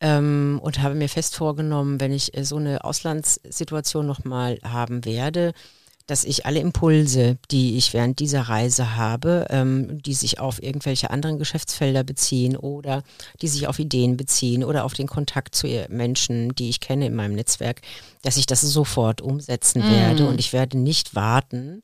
Ähm, 0.00 0.60
und 0.62 0.80
habe 0.80 0.94
mir 0.94 1.08
fest 1.08 1.34
vorgenommen, 1.34 2.00
wenn 2.00 2.12
ich 2.12 2.36
äh, 2.36 2.44
so 2.44 2.56
eine 2.56 2.84
Auslandssituation 2.84 4.06
nochmal 4.06 4.58
haben 4.62 5.04
werde, 5.04 5.52
dass 6.06 6.24
ich 6.24 6.46
alle 6.46 6.60
Impulse, 6.60 7.36
die 7.50 7.76
ich 7.76 7.92
während 7.92 8.18
dieser 8.20 8.42
Reise 8.42 8.96
habe, 8.96 9.46
ähm, 9.50 10.00
die 10.02 10.14
sich 10.14 10.38
auf 10.38 10.62
irgendwelche 10.62 11.10
anderen 11.10 11.38
Geschäftsfelder 11.38 12.02
beziehen 12.04 12.56
oder 12.56 13.02
die 13.42 13.48
sich 13.48 13.66
auf 13.66 13.78
Ideen 13.78 14.16
beziehen 14.16 14.64
oder 14.64 14.84
auf 14.84 14.94
den 14.94 15.06
Kontakt 15.08 15.54
zu 15.54 15.66
ihr- 15.66 15.86
Menschen, 15.90 16.54
die 16.54 16.70
ich 16.70 16.80
kenne 16.80 17.06
in 17.06 17.14
meinem 17.14 17.34
Netzwerk, 17.34 17.82
dass 18.22 18.36
ich 18.38 18.46
das 18.46 18.60
sofort 18.62 19.20
umsetzen 19.20 19.82
Mm. 19.82 19.90
werde 19.90 20.28
und 20.28 20.38
ich 20.40 20.52
werde 20.54 20.78
nicht 20.78 21.14
warten, 21.14 21.82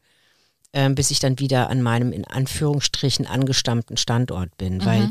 ähm, 0.75 0.95
bis 0.95 1.11
ich 1.11 1.21
dann 1.21 1.38
wieder 1.38 1.71
an 1.71 1.81
meinem 1.81 2.12
in 2.12 2.26
Anführungsstrichen 2.26 3.26
angestammten 3.26 3.97
Standort 3.97 4.57
bin, 4.59 4.85
weil 4.85 5.11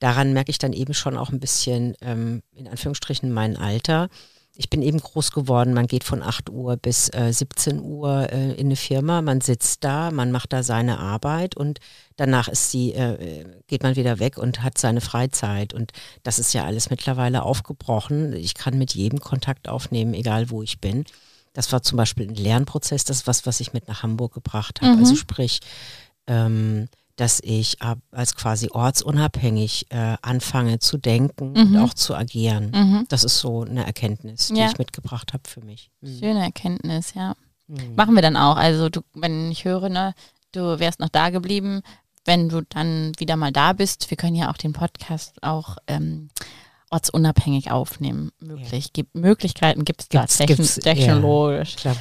daran 0.00 0.32
merke 0.32 0.50
ich 0.50 0.58
dann 0.58 0.72
eben 0.72 0.92
schon 0.92 1.16
auch 1.16 1.30
ein 1.30 1.40
bisschen 1.40 1.94
ähm, 2.02 2.42
in 2.54 2.68
Anführungsstrichen 2.68 3.32
mein 3.32 3.56
Alter. 3.56 4.08
Ich 4.56 4.70
bin 4.70 4.82
eben 4.82 4.98
groß 4.98 5.32
geworden, 5.32 5.72
man 5.72 5.88
geht 5.88 6.04
von 6.04 6.22
8 6.22 6.50
Uhr 6.50 6.76
bis 6.76 7.12
äh, 7.12 7.32
17 7.32 7.80
Uhr 7.80 8.32
äh, 8.32 8.52
in 8.52 8.66
eine 8.66 8.76
Firma, 8.76 9.20
man 9.20 9.40
sitzt 9.40 9.82
da, 9.82 10.12
man 10.12 10.30
macht 10.30 10.52
da 10.52 10.62
seine 10.62 10.98
Arbeit 10.98 11.56
und 11.56 11.80
danach 12.16 12.46
ist 12.46 12.70
sie, 12.70 12.92
äh, 12.92 13.44
geht 13.66 13.82
man 13.82 13.96
wieder 13.96 14.20
weg 14.20 14.36
und 14.38 14.62
hat 14.62 14.78
seine 14.78 15.00
Freizeit. 15.00 15.74
Und 15.74 15.92
das 16.22 16.38
ist 16.38 16.52
ja 16.54 16.64
alles 16.64 16.90
mittlerweile 16.90 17.42
aufgebrochen. 17.42 18.32
Ich 18.32 18.54
kann 18.54 18.78
mit 18.78 18.94
jedem 18.94 19.20
Kontakt 19.20 19.68
aufnehmen, 19.68 20.14
egal 20.14 20.50
wo 20.50 20.62
ich 20.62 20.80
bin. 20.80 21.04
Das 21.54 21.72
war 21.72 21.82
zum 21.82 21.96
Beispiel 21.96 22.28
ein 22.28 22.34
Lernprozess, 22.34 23.04
das 23.04 23.18
ist 23.18 23.26
was, 23.26 23.46
was 23.46 23.60
ich 23.60 23.72
mit 23.72 23.88
nach 23.88 24.02
Hamburg 24.02 24.34
gebracht 24.34 24.82
habe. 24.82 24.92
Mhm. 24.92 24.98
Also 24.98 25.14
sprich, 25.16 25.60
ähm, 26.26 26.88
dass 27.16 27.38
ich 27.44 27.80
ab, 27.80 27.98
als 28.10 28.34
quasi 28.34 28.68
ortsunabhängig 28.70 29.86
äh, 29.90 30.16
anfange 30.20 30.80
zu 30.80 30.98
denken 30.98 31.56
und 31.56 31.70
Mhm. 31.70 31.76
auch 31.78 31.94
zu 31.94 32.14
agieren. 32.16 32.70
Mhm. 32.74 33.06
Das 33.08 33.22
ist 33.24 33.38
so 33.38 33.62
eine 33.62 33.86
Erkenntnis, 33.86 34.48
die 34.48 34.56
Ja. 34.58 34.66
ich 34.66 34.78
mitgebracht 34.78 35.32
habe 35.32 35.44
für 35.48 35.60
mich. 35.60 35.90
Mhm. 36.00 36.18
Schöne 36.18 36.42
Erkenntnis, 36.42 37.14
ja. 37.14 37.34
Mhm. 37.68 37.94
Machen 37.94 38.14
wir 38.14 38.22
dann 38.22 38.36
auch. 38.36 38.56
Also 38.56 38.88
du, 38.88 39.00
wenn 39.14 39.50
ich 39.52 39.64
höre, 39.64 39.88
ne, 39.88 40.14
du 40.52 40.78
wärst 40.80 40.98
noch 41.00 41.08
da 41.08 41.30
geblieben, 41.30 41.82
wenn 42.24 42.48
du 42.48 42.62
dann 42.62 43.12
wieder 43.18 43.36
mal 43.36 43.52
da 43.52 43.74
bist, 43.74 44.10
wir 44.10 44.16
können 44.16 44.34
ja 44.34 44.50
auch 44.50 44.56
den 44.56 44.72
Podcast 44.72 45.40
auch 45.42 45.76
ähm, 45.86 46.30
ortsunabhängig 46.94 47.70
aufnehmen. 47.72 48.30
Möglich. 48.40 48.92
Gibt, 48.92 49.14
Möglichkeiten 49.16 49.84
gibt 49.84 50.02
es 50.02 50.08
da 50.08 50.26
techn 50.26 50.62
ja. 50.62 50.94
technologisch. 50.94 51.76
Auch. 51.84 51.92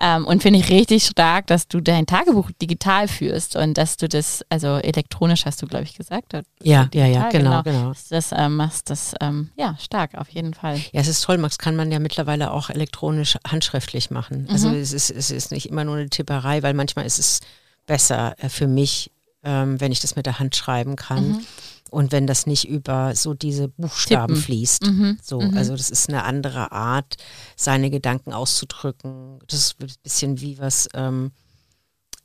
Ähm, 0.00 0.26
und 0.26 0.42
finde 0.42 0.60
ich 0.60 0.70
richtig 0.70 1.06
stark, 1.06 1.48
dass 1.48 1.66
du 1.66 1.80
dein 1.80 2.06
Tagebuch 2.06 2.52
digital 2.62 3.08
führst 3.08 3.56
und 3.56 3.74
dass 3.76 3.96
du 3.96 4.08
das, 4.08 4.44
also 4.48 4.76
elektronisch 4.76 5.44
hast 5.44 5.60
du, 5.60 5.66
glaube 5.66 5.84
ich, 5.84 5.94
gesagt. 5.96 6.34
Ja, 6.34 6.42
ja, 6.62 7.06
ja, 7.06 7.28
digital, 7.28 7.30
genau, 7.32 7.62
genau. 7.64 7.88
Dass 7.88 8.08
du 8.08 8.14
das 8.14 8.30
ähm, 8.30 8.54
machst, 8.54 8.90
das, 8.90 9.14
ähm, 9.20 9.50
ja, 9.56 9.76
stark, 9.80 10.14
auf 10.16 10.28
jeden 10.28 10.54
Fall. 10.54 10.76
Ja, 10.92 11.00
es 11.00 11.08
ist 11.08 11.24
toll, 11.24 11.38
Max, 11.38 11.58
kann 11.58 11.74
man 11.74 11.90
ja 11.90 11.98
mittlerweile 11.98 12.52
auch 12.52 12.70
elektronisch 12.70 13.36
handschriftlich 13.44 14.10
machen. 14.10 14.46
Also 14.52 14.68
Mhm. 14.68 14.76
es, 14.76 14.92
ist, 14.92 15.10
es 15.10 15.32
ist 15.32 15.50
nicht 15.50 15.68
immer 15.68 15.84
nur 15.84 15.96
eine 15.96 16.08
Tipperei, 16.10 16.62
weil 16.62 16.74
manchmal 16.74 17.04
ist 17.06 17.18
es 17.18 17.40
besser 17.86 18.36
äh, 18.38 18.48
für 18.48 18.68
mich, 18.68 19.10
ähm, 19.42 19.80
wenn 19.80 19.90
ich 19.90 19.98
das 19.98 20.14
mit 20.14 20.26
der 20.26 20.38
Hand 20.38 20.54
schreiben 20.54 20.94
kann 20.94 21.28
Mhm. 21.30 21.46
Und 21.90 22.12
wenn 22.12 22.26
das 22.26 22.46
nicht 22.46 22.68
über 22.68 23.14
so 23.14 23.34
diese 23.34 23.68
Buchstaben 23.68 24.34
Tippen. 24.34 24.42
fließt. 24.44 24.86
Mhm. 24.86 25.18
So, 25.22 25.40
Mhm. 25.42 25.56
also 25.56 25.76
das 25.76 25.90
ist 25.90 26.08
eine 26.08 26.24
andere 26.24 26.72
Art, 26.72 27.16
seine 27.56 27.90
Gedanken 27.90 28.32
auszudrücken. 28.32 29.38
Das 29.46 29.58
ist 29.60 29.76
ein 29.80 29.88
bisschen 30.02 30.40
wie 30.40 30.58
was 30.58 30.88
ähm, 30.94 31.32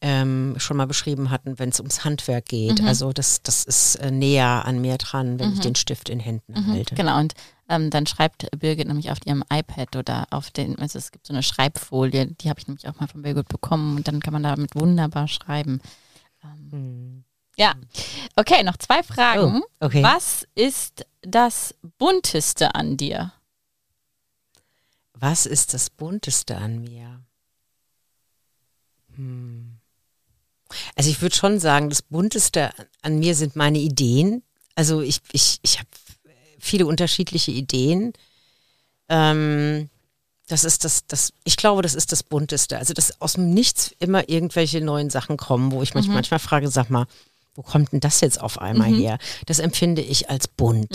ähm, 0.01 0.55
schon 0.57 0.75
mal 0.77 0.85
beschrieben 0.87 1.29
hatten, 1.29 1.57
wenn 1.59 1.69
es 1.69 1.79
ums 1.79 2.03
Handwerk 2.03 2.47
geht. 2.47 2.81
Mhm. 2.81 2.87
Also 2.87 3.13
das, 3.13 3.41
das 3.41 3.63
ist 3.63 3.95
äh, 3.95 4.11
näher 4.11 4.65
an 4.65 4.81
mir 4.81 4.97
dran, 4.97 5.39
wenn 5.39 5.53
ich 5.53 5.61
den 5.61 5.75
Stift 5.75 6.09
in 6.09 6.19
Händen 6.19 6.53
Mhm, 6.53 6.67
halte. 6.73 6.95
Genau, 6.95 7.19
und 7.19 7.33
ähm, 7.69 7.89
dann 7.89 8.05
schreibt 8.05 8.47
Birgit 8.59 8.87
nämlich 8.87 9.11
auf 9.11 9.19
ihrem 9.25 9.43
iPad 9.51 9.95
oder 9.95 10.27
auf 10.29 10.51
den, 10.51 10.77
also 10.77 10.99
es 10.99 11.11
gibt 11.13 11.25
so 11.25 11.31
eine 11.33 11.41
Schreibfolie, 11.41 12.27
die 12.27 12.49
habe 12.49 12.59
ich 12.59 12.67
nämlich 12.67 12.85
auch 12.89 12.99
mal 12.99 13.07
von 13.07 13.21
Birgit 13.21 13.47
bekommen 13.47 13.95
und 13.95 14.07
dann 14.09 14.19
kann 14.19 14.33
man 14.33 14.43
damit 14.43 14.75
wunderbar 14.75 15.29
schreiben. 15.29 15.79
Ähm, 16.43 16.71
Hm. 16.71 17.23
Ja, 17.57 17.73
okay, 18.35 18.63
noch 18.63 18.77
zwei 18.77 19.03
Fragen. 19.03 19.61
Oh, 19.79 19.85
okay. 19.85 20.03
Was 20.03 20.47
ist 20.55 21.05
das 21.21 21.75
Bunteste 21.97 22.75
an 22.75 22.97
dir? 22.97 23.31
Was 25.13 25.45
ist 25.45 25.73
das 25.73 25.89
Bunteste 25.89 26.57
an 26.57 26.79
mir? 26.81 27.21
Hm. 29.15 29.77
Also 30.95 31.09
ich 31.09 31.21
würde 31.21 31.35
schon 31.35 31.59
sagen, 31.59 31.89
das 31.89 32.01
Bunteste 32.01 32.71
an 33.01 33.19
mir 33.19 33.35
sind 33.35 33.55
meine 33.55 33.77
Ideen. 33.79 34.43
Also 34.75 35.01
ich, 35.01 35.19
ich, 35.31 35.59
ich 35.61 35.77
habe 35.79 35.87
viele 36.59 36.85
unterschiedliche 36.87 37.51
Ideen. 37.51 38.13
Ähm, 39.09 39.89
das 40.47 40.63
ist 40.63 40.83
das, 40.83 41.05
das, 41.07 41.31
ich 41.43 41.57
glaube, 41.57 41.83
das 41.83 41.93
ist 41.93 42.11
das 42.11 42.23
Bunteste. 42.23 42.77
Also 42.79 42.93
dass 42.93 43.21
aus 43.21 43.33
dem 43.33 43.53
Nichts 43.53 43.93
immer 43.99 44.27
irgendwelche 44.29 44.81
neuen 44.81 45.09
Sachen 45.09 45.37
kommen, 45.37 45.71
wo 45.71 45.83
ich 45.83 45.93
mich 45.93 46.07
Mhm. 46.07 46.15
manchmal 46.15 46.39
frage, 46.39 46.69
sag 46.69 46.89
mal, 46.89 47.05
wo 47.55 47.61
kommt 47.61 47.91
denn 47.91 47.99
das 47.99 48.21
jetzt 48.21 48.41
auf 48.41 48.59
einmal 48.59 48.89
Mhm. 48.91 48.95
her? 48.99 49.17
Das 49.45 49.59
empfinde 49.59 50.01
ich 50.01 50.29
als 50.29 50.47
bunt 50.47 50.89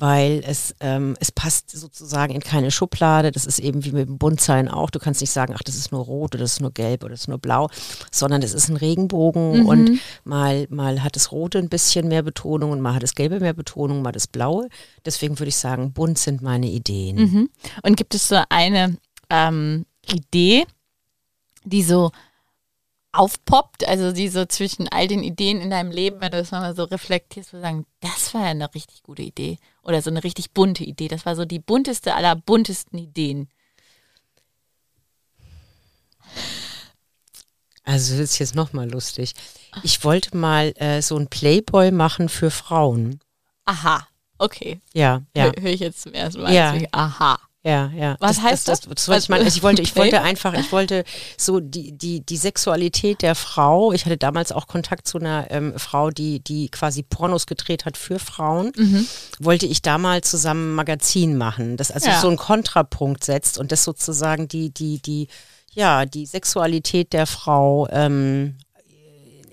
weil 0.00 0.44
es, 0.46 0.76
ähm, 0.78 1.16
es 1.18 1.32
passt 1.32 1.72
sozusagen 1.72 2.32
in 2.32 2.40
keine 2.40 2.70
Schublade. 2.70 3.32
Das 3.32 3.46
ist 3.46 3.58
eben 3.58 3.84
wie 3.84 3.90
mit 3.90 4.06
dem 4.06 4.16
Buntsein 4.16 4.68
auch. 4.68 4.90
Du 4.90 5.00
kannst 5.00 5.20
nicht 5.20 5.32
sagen, 5.32 5.54
ach, 5.56 5.62
das 5.64 5.74
ist 5.74 5.90
nur 5.90 6.04
rot 6.04 6.36
oder 6.36 6.44
das 6.44 6.52
ist 6.52 6.60
nur 6.60 6.70
gelb 6.70 7.02
oder 7.02 7.10
das 7.14 7.22
ist 7.22 7.28
nur 7.28 7.38
blau, 7.38 7.68
sondern 8.12 8.40
es 8.42 8.54
ist 8.54 8.68
ein 8.68 8.76
Regenbogen 8.76 9.62
Mhm. 9.62 9.66
und 9.66 10.00
mal, 10.22 10.68
mal 10.70 11.02
hat 11.02 11.16
das 11.16 11.32
Rote 11.32 11.58
ein 11.58 11.68
bisschen 11.68 12.06
mehr 12.06 12.22
Betonung 12.22 12.70
und 12.70 12.80
mal 12.80 12.94
hat 12.94 13.02
das 13.02 13.16
Gelbe 13.16 13.40
mehr 13.40 13.54
Betonung, 13.54 14.00
mal 14.02 14.12
das 14.12 14.28
Blaue. 14.28 14.68
Deswegen 15.04 15.36
würde 15.40 15.48
ich 15.48 15.56
sagen, 15.56 15.92
bunt 15.92 16.16
sind 16.18 16.42
meine 16.42 16.70
Ideen. 16.70 17.16
Mhm. 17.16 17.50
Und 17.82 17.96
gibt 17.96 18.14
es 18.14 18.28
so 18.28 18.40
eine 18.50 18.98
ähm, 19.30 19.84
Idee, 20.08 20.64
die 21.64 21.82
so 21.82 22.12
aufpoppt, 23.18 23.86
also 23.86 24.12
die 24.12 24.28
so 24.28 24.44
zwischen 24.44 24.88
all 24.88 25.08
den 25.08 25.24
Ideen 25.24 25.60
in 25.60 25.70
deinem 25.70 25.90
Leben, 25.90 26.20
wenn 26.20 26.30
du 26.30 26.38
das 26.38 26.52
mal 26.52 26.74
so 26.76 26.84
reflektierst, 26.84 27.52
wo 27.52 27.60
sagen, 27.60 27.84
das 28.00 28.32
war 28.32 28.42
ja 28.42 28.48
eine 28.48 28.72
richtig 28.74 29.02
gute 29.02 29.22
Idee 29.22 29.58
oder 29.82 30.00
so 30.02 30.10
eine 30.10 30.22
richtig 30.22 30.52
bunte 30.52 30.84
Idee. 30.84 31.08
Das 31.08 31.26
war 31.26 31.34
so 31.34 31.44
die 31.44 31.58
bunteste 31.58 32.14
aller 32.14 32.36
buntesten 32.36 32.96
Ideen. 32.96 33.48
Also 37.82 38.12
das 38.12 38.32
ist 38.32 38.38
jetzt 38.38 38.54
nochmal 38.54 38.88
lustig. 38.88 39.34
Ich 39.82 40.04
wollte 40.04 40.36
mal 40.36 40.72
äh, 40.76 41.02
so 41.02 41.16
ein 41.16 41.26
Playboy 41.26 41.90
machen 41.90 42.28
für 42.28 42.52
Frauen. 42.52 43.18
Aha, 43.64 44.06
okay. 44.38 44.80
Ja, 44.92 45.22
ja. 45.34 45.44
Hör, 45.44 45.54
hör 45.58 45.70
ich 45.70 45.80
jetzt 45.80 46.02
zum 46.02 46.12
ersten 46.14 46.42
Mal. 46.42 46.54
Ja. 46.54 46.70
Deswegen, 46.70 46.88
Aha. 46.92 47.40
Ja, 47.64 47.90
ja. 47.94 48.16
Was 48.20 48.40
heißt 48.40 48.68
das? 48.68 48.80
das? 48.82 48.94
das 48.94 49.08
wollte 49.08 49.22
ich, 49.22 49.28
mal, 49.28 49.40
also 49.40 49.56
ich 49.56 49.62
wollte, 49.62 49.82
ich 49.82 49.92
Play? 49.92 50.02
wollte 50.02 50.22
einfach, 50.22 50.54
ich 50.54 50.70
wollte 50.70 51.04
so 51.36 51.58
die, 51.58 51.92
die, 51.92 52.24
die 52.24 52.36
Sexualität 52.36 53.20
der 53.20 53.34
Frau. 53.34 53.92
Ich 53.92 54.04
hatte 54.04 54.16
damals 54.16 54.52
auch 54.52 54.68
Kontakt 54.68 55.08
zu 55.08 55.18
einer 55.18 55.50
ähm, 55.50 55.74
Frau, 55.76 56.10
die, 56.10 56.38
die 56.40 56.68
quasi 56.68 57.02
Pornos 57.02 57.46
gedreht 57.46 57.84
hat 57.84 57.96
für 57.96 58.20
Frauen. 58.20 58.72
Mhm. 58.76 59.06
Wollte 59.40 59.66
ich 59.66 59.82
da 59.82 59.98
mal 59.98 60.22
zusammen 60.22 60.72
ein 60.72 60.74
Magazin 60.76 61.36
machen, 61.36 61.76
das 61.76 61.90
also 61.90 62.08
Ja. 62.08 62.20
so 62.20 62.28
einen 62.28 62.36
Kontrapunkt 62.36 63.24
setzt 63.24 63.58
und 63.58 63.72
das 63.72 63.82
sozusagen 63.82 64.46
die, 64.46 64.70
die, 64.70 65.02
die, 65.02 65.28
ja, 65.72 66.06
die 66.06 66.26
Sexualität 66.26 67.12
der 67.12 67.26
Frau 67.26 67.88
ähm, 67.90 68.56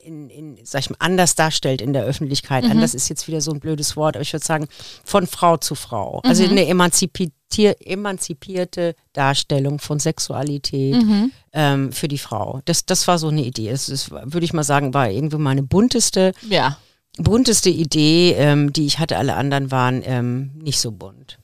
in, 0.06 0.30
in, 0.30 0.58
sag 0.64 0.82
ich 0.82 0.90
mal, 0.90 0.98
anders 1.00 1.36
darstellt 1.36 1.82
in 1.82 1.92
der 1.92 2.04
Öffentlichkeit. 2.04 2.64
Mhm. 2.64 2.72
Anders 2.72 2.94
ist 2.94 3.10
jetzt 3.10 3.28
wieder 3.28 3.42
so 3.42 3.52
ein 3.52 3.60
blödes 3.60 3.98
Wort, 3.98 4.16
aber 4.16 4.22
ich 4.22 4.32
würde 4.32 4.46
sagen, 4.46 4.68
von 5.04 5.26
Frau 5.28 5.58
zu 5.58 5.76
Frau. 5.76 6.22
Also 6.24 6.44
mhm. 6.44 6.52
eine 6.52 6.68
emanzipier 6.68 7.30
emanzipierte 7.58 8.96
Darstellung 9.14 9.80
von 9.80 10.00
Sexualität 10.00 10.96
mhm. 10.96 11.32
ähm, 11.54 11.92
für 11.92 12.08
die 12.08 12.18
Frau. 12.18 12.62
Das, 12.66 12.86
das 12.86 13.08
war 13.08 13.18
so 13.18 13.30
eine 13.30 13.44
Idee. 13.44 13.70
Das, 13.72 13.86
das 13.86 14.12
würde 14.12 14.44
ich 14.44 14.54
mal 14.54 14.64
sagen, 14.64 14.94
war 14.94 15.10
irgendwie 15.10 15.38
meine 15.38 15.64
bunteste, 15.64 16.34
ja. 16.50 16.78
bunteste 17.18 17.70
Idee, 17.70 18.34
ähm, 18.34 18.74
die 18.74 18.86
ich 18.86 19.00
hatte. 19.00 19.18
Alle 19.18 19.36
anderen 19.36 19.72
waren 19.72 20.02
ähm, 20.06 20.52
nicht 20.56 20.80
so 20.80 20.92
bunt. 20.92 21.40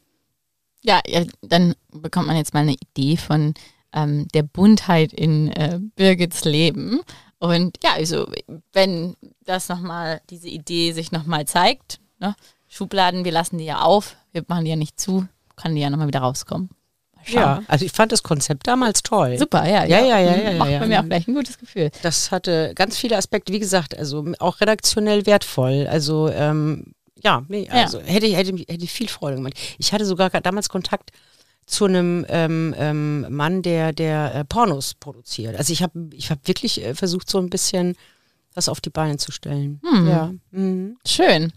Ja, 0.83 0.99
ja, 1.07 1.23
dann 1.41 1.75
bekommt 1.91 2.27
man 2.27 2.37
jetzt 2.37 2.53
mal 2.53 2.61
eine 2.61 2.75
Idee 2.75 3.17
von 3.17 3.53
ähm, 3.93 4.27
der 4.33 4.43
Buntheit 4.43 5.13
in 5.13 5.49
äh, 5.51 5.79
Birgits 5.95 6.43
Leben. 6.43 7.01
Und 7.37 7.77
ja, 7.83 7.93
also 7.93 8.27
wenn 8.73 9.15
das 9.45 9.69
nochmal, 9.69 10.21
diese 10.29 10.47
Idee 10.47 10.91
sich 10.91 11.11
nochmal 11.11 11.45
zeigt, 11.45 11.99
ne? 12.19 12.35
Schubladen, 12.67 13.25
wir 13.25 13.33
lassen 13.33 13.57
die 13.57 13.65
ja 13.65 13.81
auf, 13.81 14.15
wir 14.31 14.45
machen 14.47 14.63
die 14.63 14.69
ja 14.69 14.77
nicht 14.77 14.97
zu, 14.97 15.27
kann 15.61 15.75
die 15.75 15.81
ja 15.81 15.89
nochmal 15.89 16.07
wieder 16.07 16.19
rauskommen. 16.19 16.69
Ja, 17.27 17.61
also 17.67 17.85
ich 17.85 17.91
fand 17.91 18.11
das 18.11 18.23
Konzept 18.23 18.67
damals 18.67 19.03
toll. 19.03 19.37
Super, 19.37 19.67
ja. 19.67 19.85
Ja, 19.85 19.99
ja, 19.99 20.19
ja, 20.19 20.35
ja. 20.35 20.57
Macht 20.57 20.71
ja, 20.71 20.79
bei 20.79 20.87
mir 20.87 20.99
auch 20.99 21.05
gleich 21.05 21.27
ein 21.27 21.35
gutes 21.35 21.59
Gefühl. 21.59 21.91
Das 22.01 22.31
hatte 22.31 22.73
ganz 22.75 22.97
viele 22.97 23.15
Aspekte, 23.15 23.53
wie 23.53 23.59
gesagt, 23.59 23.97
also 23.97 24.25
auch 24.39 24.59
redaktionell 24.59 25.25
wertvoll. 25.25 25.87
Also 25.87 26.29
ähm, 26.29 26.93
ja, 27.23 27.43
nee, 27.47 27.69
also 27.69 27.99
ja. 27.99 28.05
Hätte, 28.05 28.27
hätte, 28.27 28.55
hätte 28.67 28.87
viel 28.87 29.07
Freude 29.07 29.35
gemacht. 29.35 29.53
Ich 29.77 29.93
hatte 29.93 30.05
sogar 30.05 30.29
damals 30.29 30.69
Kontakt 30.69 31.11
zu 31.67 31.85
einem 31.85 32.25
ähm, 32.27 32.75
ähm, 32.77 33.27
Mann, 33.29 33.61
der, 33.61 33.93
der 33.93 34.35
äh, 34.35 34.45
Pornos 34.45 34.95
produziert. 34.95 35.55
Also 35.55 35.71
ich 35.71 35.83
habe 35.83 36.09
ich 36.13 36.31
hab 36.31 36.47
wirklich 36.47 36.83
äh, 36.83 36.95
versucht, 36.95 37.29
so 37.29 37.37
ein 37.37 37.49
bisschen 37.49 37.95
das 38.53 38.69
auf 38.69 38.81
die 38.81 38.89
Beine 38.89 39.17
zu 39.17 39.31
stellen. 39.31 39.79
Hm. 39.83 40.07
Ja. 40.07 40.33
Mhm. 40.51 40.97
Schön. 41.05 41.53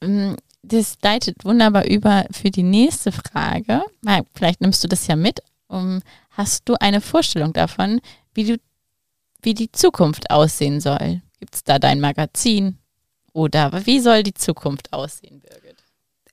Ähm, 0.00 0.36
das 0.62 0.98
leitet 1.02 1.44
wunderbar 1.44 1.86
über 1.86 2.26
für 2.32 2.50
die 2.50 2.62
nächste 2.62 3.12
Frage. 3.12 3.82
Vielleicht 4.34 4.60
nimmst 4.60 4.82
du 4.82 4.88
das 4.88 5.06
ja 5.06 5.16
mit. 5.16 5.40
Hast 6.30 6.68
du 6.68 6.74
eine 6.80 7.00
Vorstellung 7.00 7.52
davon, 7.52 8.00
wie, 8.34 8.44
du, 8.44 8.56
wie 9.42 9.54
die 9.54 9.70
Zukunft 9.70 10.30
aussehen 10.30 10.80
soll? 10.80 11.22
Gibt 11.40 11.54
es 11.54 11.64
da 11.64 11.78
dein 11.78 12.00
Magazin? 12.00 12.78
Oder 13.32 13.84
wie 13.86 14.00
soll 14.00 14.22
die 14.22 14.34
Zukunft 14.34 14.92
aussehen, 14.92 15.40
Birgit? 15.40 15.75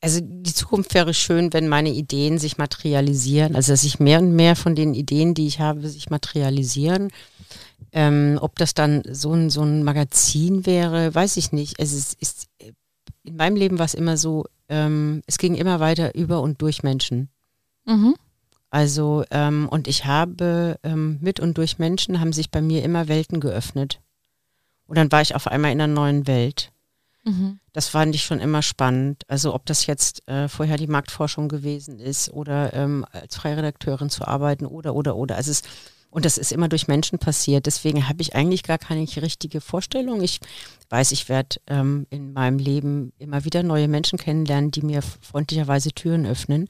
Also 0.03 0.19
die 0.21 0.53
Zukunft 0.53 0.93
wäre 0.95 1.13
schön, 1.13 1.53
wenn 1.53 1.69
meine 1.69 1.89
Ideen 1.89 2.37
sich 2.37 2.57
materialisieren, 2.57 3.55
also 3.55 3.71
dass 3.71 3.83
sich 3.83 4.01
mehr 4.01 4.19
und 4.19 4.35
mehr 4.35 4.57
von 4.57 4.75
den 4.75 4.93
Ideen, 4.93 5.33
die 5.33 5.47
ich 5.47 5.61
habe, 5.61 5.87
sich 5.87 6.09
materialisieren. 6.09 7.09
Ähm, 7.93 8.37
ob 8.41 8.57
das 8.57 8.73
dann 8.73 9.03
so 9.09 9.31
ein, 9.31 9.49
so 9.49 9.61
ein 9.61 9.85
Magazin 9.85 10.65
wäre, 10.65 11.15
weiß 11.15 11.37
ich 11.37 11.53
nicht. 11.53 11.75
Es 11.79 11.93
ist, 11.93 12.21
ist 12.21 12.49
in 13.23 13.37
meinem 13.37 13.55
Leben 13.55 13.79
war 13.79 13.85
es 13.85 13.93
immer 13.93 14.17
so, 14.17 14.43
ähm, 14.67 15.21
es 15.25 15.37
ging 15.37 15.55
immer 15.55 15.79
weiter 15.79 16.13
über 16.15 16.41
und 16.41 16.61
durch 16.61 16.83
Menschen. 16.83 17.29
Mhm. 17.85 18.15
Also, 18.69 19.23
ähm, 19.31 19.69
und 19.69 19.87
ich 19.87 20.03
habe 20.03 20.79
ähm, 20.83 21.17
mit 21.21 21.39
und 21.39 21.57
durch 21.57 21.79
Menschen 21.79 22.19
haben 22.19 22.33
sich 22.33 22.51
bei 22.51 22.61
mir 22.61 22.83
immer 22.83 23.07
Welten 23.07 23.39
geöffnet. 23.39 24.01
Und 24.85 24.97
dann 24.97 25.13
war 25.13 25.21
ich 25.21 25.33
auf 25.33 25.47
einmal 25.47 25.71
in 25.71 25.79
einer 25.79 25.93
neuen 25.93 26.27
Welt. 26.27 26.72
Mhm. 27.23 27.59
Das 27.71 27.87
fand 27.87 28.13
ich 28.15 28.23
schon 28.23 28.39
immer 28.39 28.61
spannend. 28.61 29.23
Also 29.27 29.53
ob 29.53 29.65
das 29.65 29.85
jetzt 29.85 30.27
äh, 30.27 30.47
vorher 30.47 30.77
die 30.77 30.87
Marktforschung 30.87 31.47
gewesen 31.47 31.99
ist 31.99 32.29
oder 32.29 32.73
ähm, 32.73 33.05
als 33.11 33.35
freie 33.37 33.57
Redakteurin 33.57 34.09
zu 34.09 34.27
arbeiten 34.27 34.65
oder 34.65 34.93
oder 34.93 35.15
oder. 35.15 35.35
Also 35.35 35.51
es, 35.51 35.61
und 36.09 36.25
das 36.25 36.37
ist 36.37 36.51
immer 36.51 36.67
durch 36.67 36.87
Menschen 36.87 37.17
passiert. 37.17 37.65
Deswegen 37.65 38.07
habe 38.07 38.21
ich 38.21 38.35
eigentlich 38.35 38.63
gar 38.63 38.77
keine 38.77 39.01
richtige 39.01 39.61
Vorstellung. 39.61 40.21
Ich 40.21 40.39
weiß, 40.89 41.11
ich 41.11 41.27
werde 41.27 41.57
ähm, 41.67 42.05
in 42.11 42.33
meinem 42.33 42.59
Leben 42.59 43.13
immer 43.17 43.45
wieder 43.45 43.63
neue 43.63 43.87
Menschen 43.87 44.19
kennenlernen, 44.19 44.69
die 44.69 44.83
mir 44.83 45.01
freundlicherweise 45.01 45.91
Türen 45.91 46.27
öffnen 46.27 46.67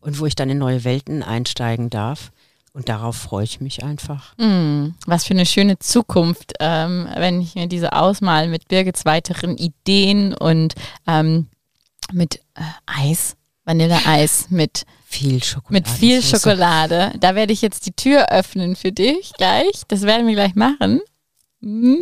und 0.00 0.18
wo 0.18 0.26
ich 0.26 0.34
dann 0.34 0.50
in 0.50 0.58
neue 0.58 0.82
Welten 0.82 1.22
einsteigen 1.22 1.88
darf. 1.88 2.32
Und 2.72 2.88
darauf 2.88 3.16
freue 3.16 3.44
ich 3.44 3.60
mich 3.60 3.82
einfach. 3.82 4.36
Mm, 4.38 4.90
was 5.06 5.24
für 5.24 5.34
eine 5.34 5.46
schöne 5.46 5.78
Zukunft, 5.78 6.54
ähm, 6.60 7.08
wenn 7.16 7.40
ich 7.40 7.56
mir 7.56 7.66
diese 7.66 7.92
ausmal 7.92 8.46
mit 8.48 8.68
Birgits 8.68 9.04
weiteren 9.04 9.56
Ideen 9.56 10.34
und 10.34 10.74
ähm, 11.06 11.48
mit 12.12 12.36
äh, 12.54 12.62
Eis, 12.86 13.36
Vanilleeis, 13.64 14.46
mit 14.50 14.84
viel 15.04 15.42
Schokolade. 15.42 15.72
Mit 15.72 15.88
viel 15.88 16.22
Schokolade. 16.22 17.12
Da 17.18 17.34
werde 17.34 17.52
ich 17.52 17.60
jetzt 17.60 17.86
die 17.86 17.92
Tür 17.92 18.30
öffnen 18.30 18.76
für 18.76 18.92
dich 18.92 19.32
gleich. 19.32 19.82
Das 19.88 20.02
werden 20.02 20.28
wir 20.28 20.34
gleich 20.34 20.54
machen. 20.54 21.00
Mm. 21.60 21.96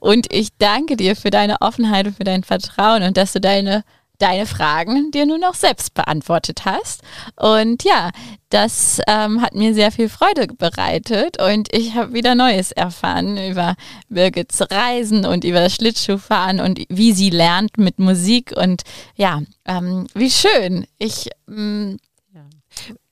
Und 0.00 0.32
ich 0.32 0.50
danke 0.58 0.96
dir 0.96 1.16
für 1.16 1.30
deine 1.30 1.60
Offenheit 1.60 2.06
und 2.06 2.16
für 2.16 2.24
dein 2.24 2.44
Vertrauen 2.44 3.02
und 3.02 3.16
dass 3.16 3.32
du 3.32 3.40
deine 3.40 3.82
deine 4.18 4.46
Fragen 4.46 5.10
dir 5.10 5.26
nur 5.26 5.38
noch 5.38 5.54
selbst 5.54 5.94
beantwortet 5.94 6.64
hast. 6.64 7.02
Und 7.36 7.82
ja, 7.84 8.10
das 8.50 9.00
ähm, 9.06 9.42
hat 9.42 9.54
mir 9.54 9.74
sehr 9.74 9.90
viel 9.90 10.08
Freude 10.08 10.46
bereitet 10.46 11.42
und 11.42 11.68
ich 11.72 11.94
habe 11.94 12.12
wieder 12.12 12.34
Neues 12.34 12.72
erfahren 12.72 13.36
über 13.36 13.74
Birgits 14.08 14.62
Reisen 14.70 15.26
und 15.26 15.44
über 15.44 15.60
das 15.60 15.74
Schlittschuhfahren 15.74 16.60
und 16.60 16.80
wie 16.88 17.12
sie 17.12 17.30
lernt 17.30 17.78
mit 17.78 17.98
Musik 17.98 18.52
und 18.56 18.82
ja, 19.16 19.42
ähm, 19.64 20.06
wie 20.14 20.30
schön. 20.30 20.86
Ich 20.98 21.30
ähm, 21.48 21.98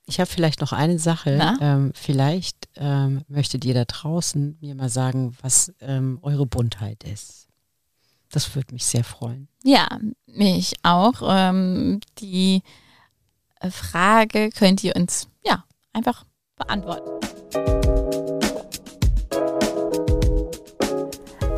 ich 0.07 0.21
habe 0.21 0.29
vielleicht 0.29 0.61
noch 0.61 0.73
eine 0.73 0.99
Sache. 0.99 1.37
Ähm, 1.61 1.93
vielleicht 1.95 2.69
ähm, 2.77 3.23
möchtet 3.29 3.65
ihr 3.65 3.73
da 3.73 3.85
draußen 3.85 4.59
mir 4.61 4.75
mal 4.75 4.91
sagen, 4.91 5.35
was 5.41 5.73
ähm, 5.81 6.19
eure 6.23 6.45
Buntheit 6.45 7.05
ist. 7.05 7.49
Das 8.33 8.55
würde 8.57 8.73
mich 8.73 8.87
sehr 8.87 9.05
freuen. 9.05 9.47
Ja, 9.63 9.87
mich 10.27 10.75
auch. 10.83 11.23
Ähm, 11.29 12.01
die 12.19 12.63
Frage 13.71 14.51
könnt 14.51 14.83
ihr 14.83 14.97
uns 14.97 15.29
ja 15.45 15.65
einfach 15.93 16.25
beantworten. 16.57 17.11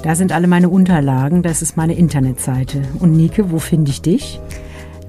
Da 0.03 0.15
sind 0.15 0.31
alle 0.31 0.47
meine 0.47 0.69
Unterlagen, 0.69 1.41
das 1.41 1.63
ist 1.63 1.77
meine 1.77 1.95
Internetseite. 1.95 2.83
Und 2.99 3.13
Nike, 3.13 3.51
wo 3.51 3.57
finde 3.57 3.89
ich 3.89 4.03
dich? 4.03 4.39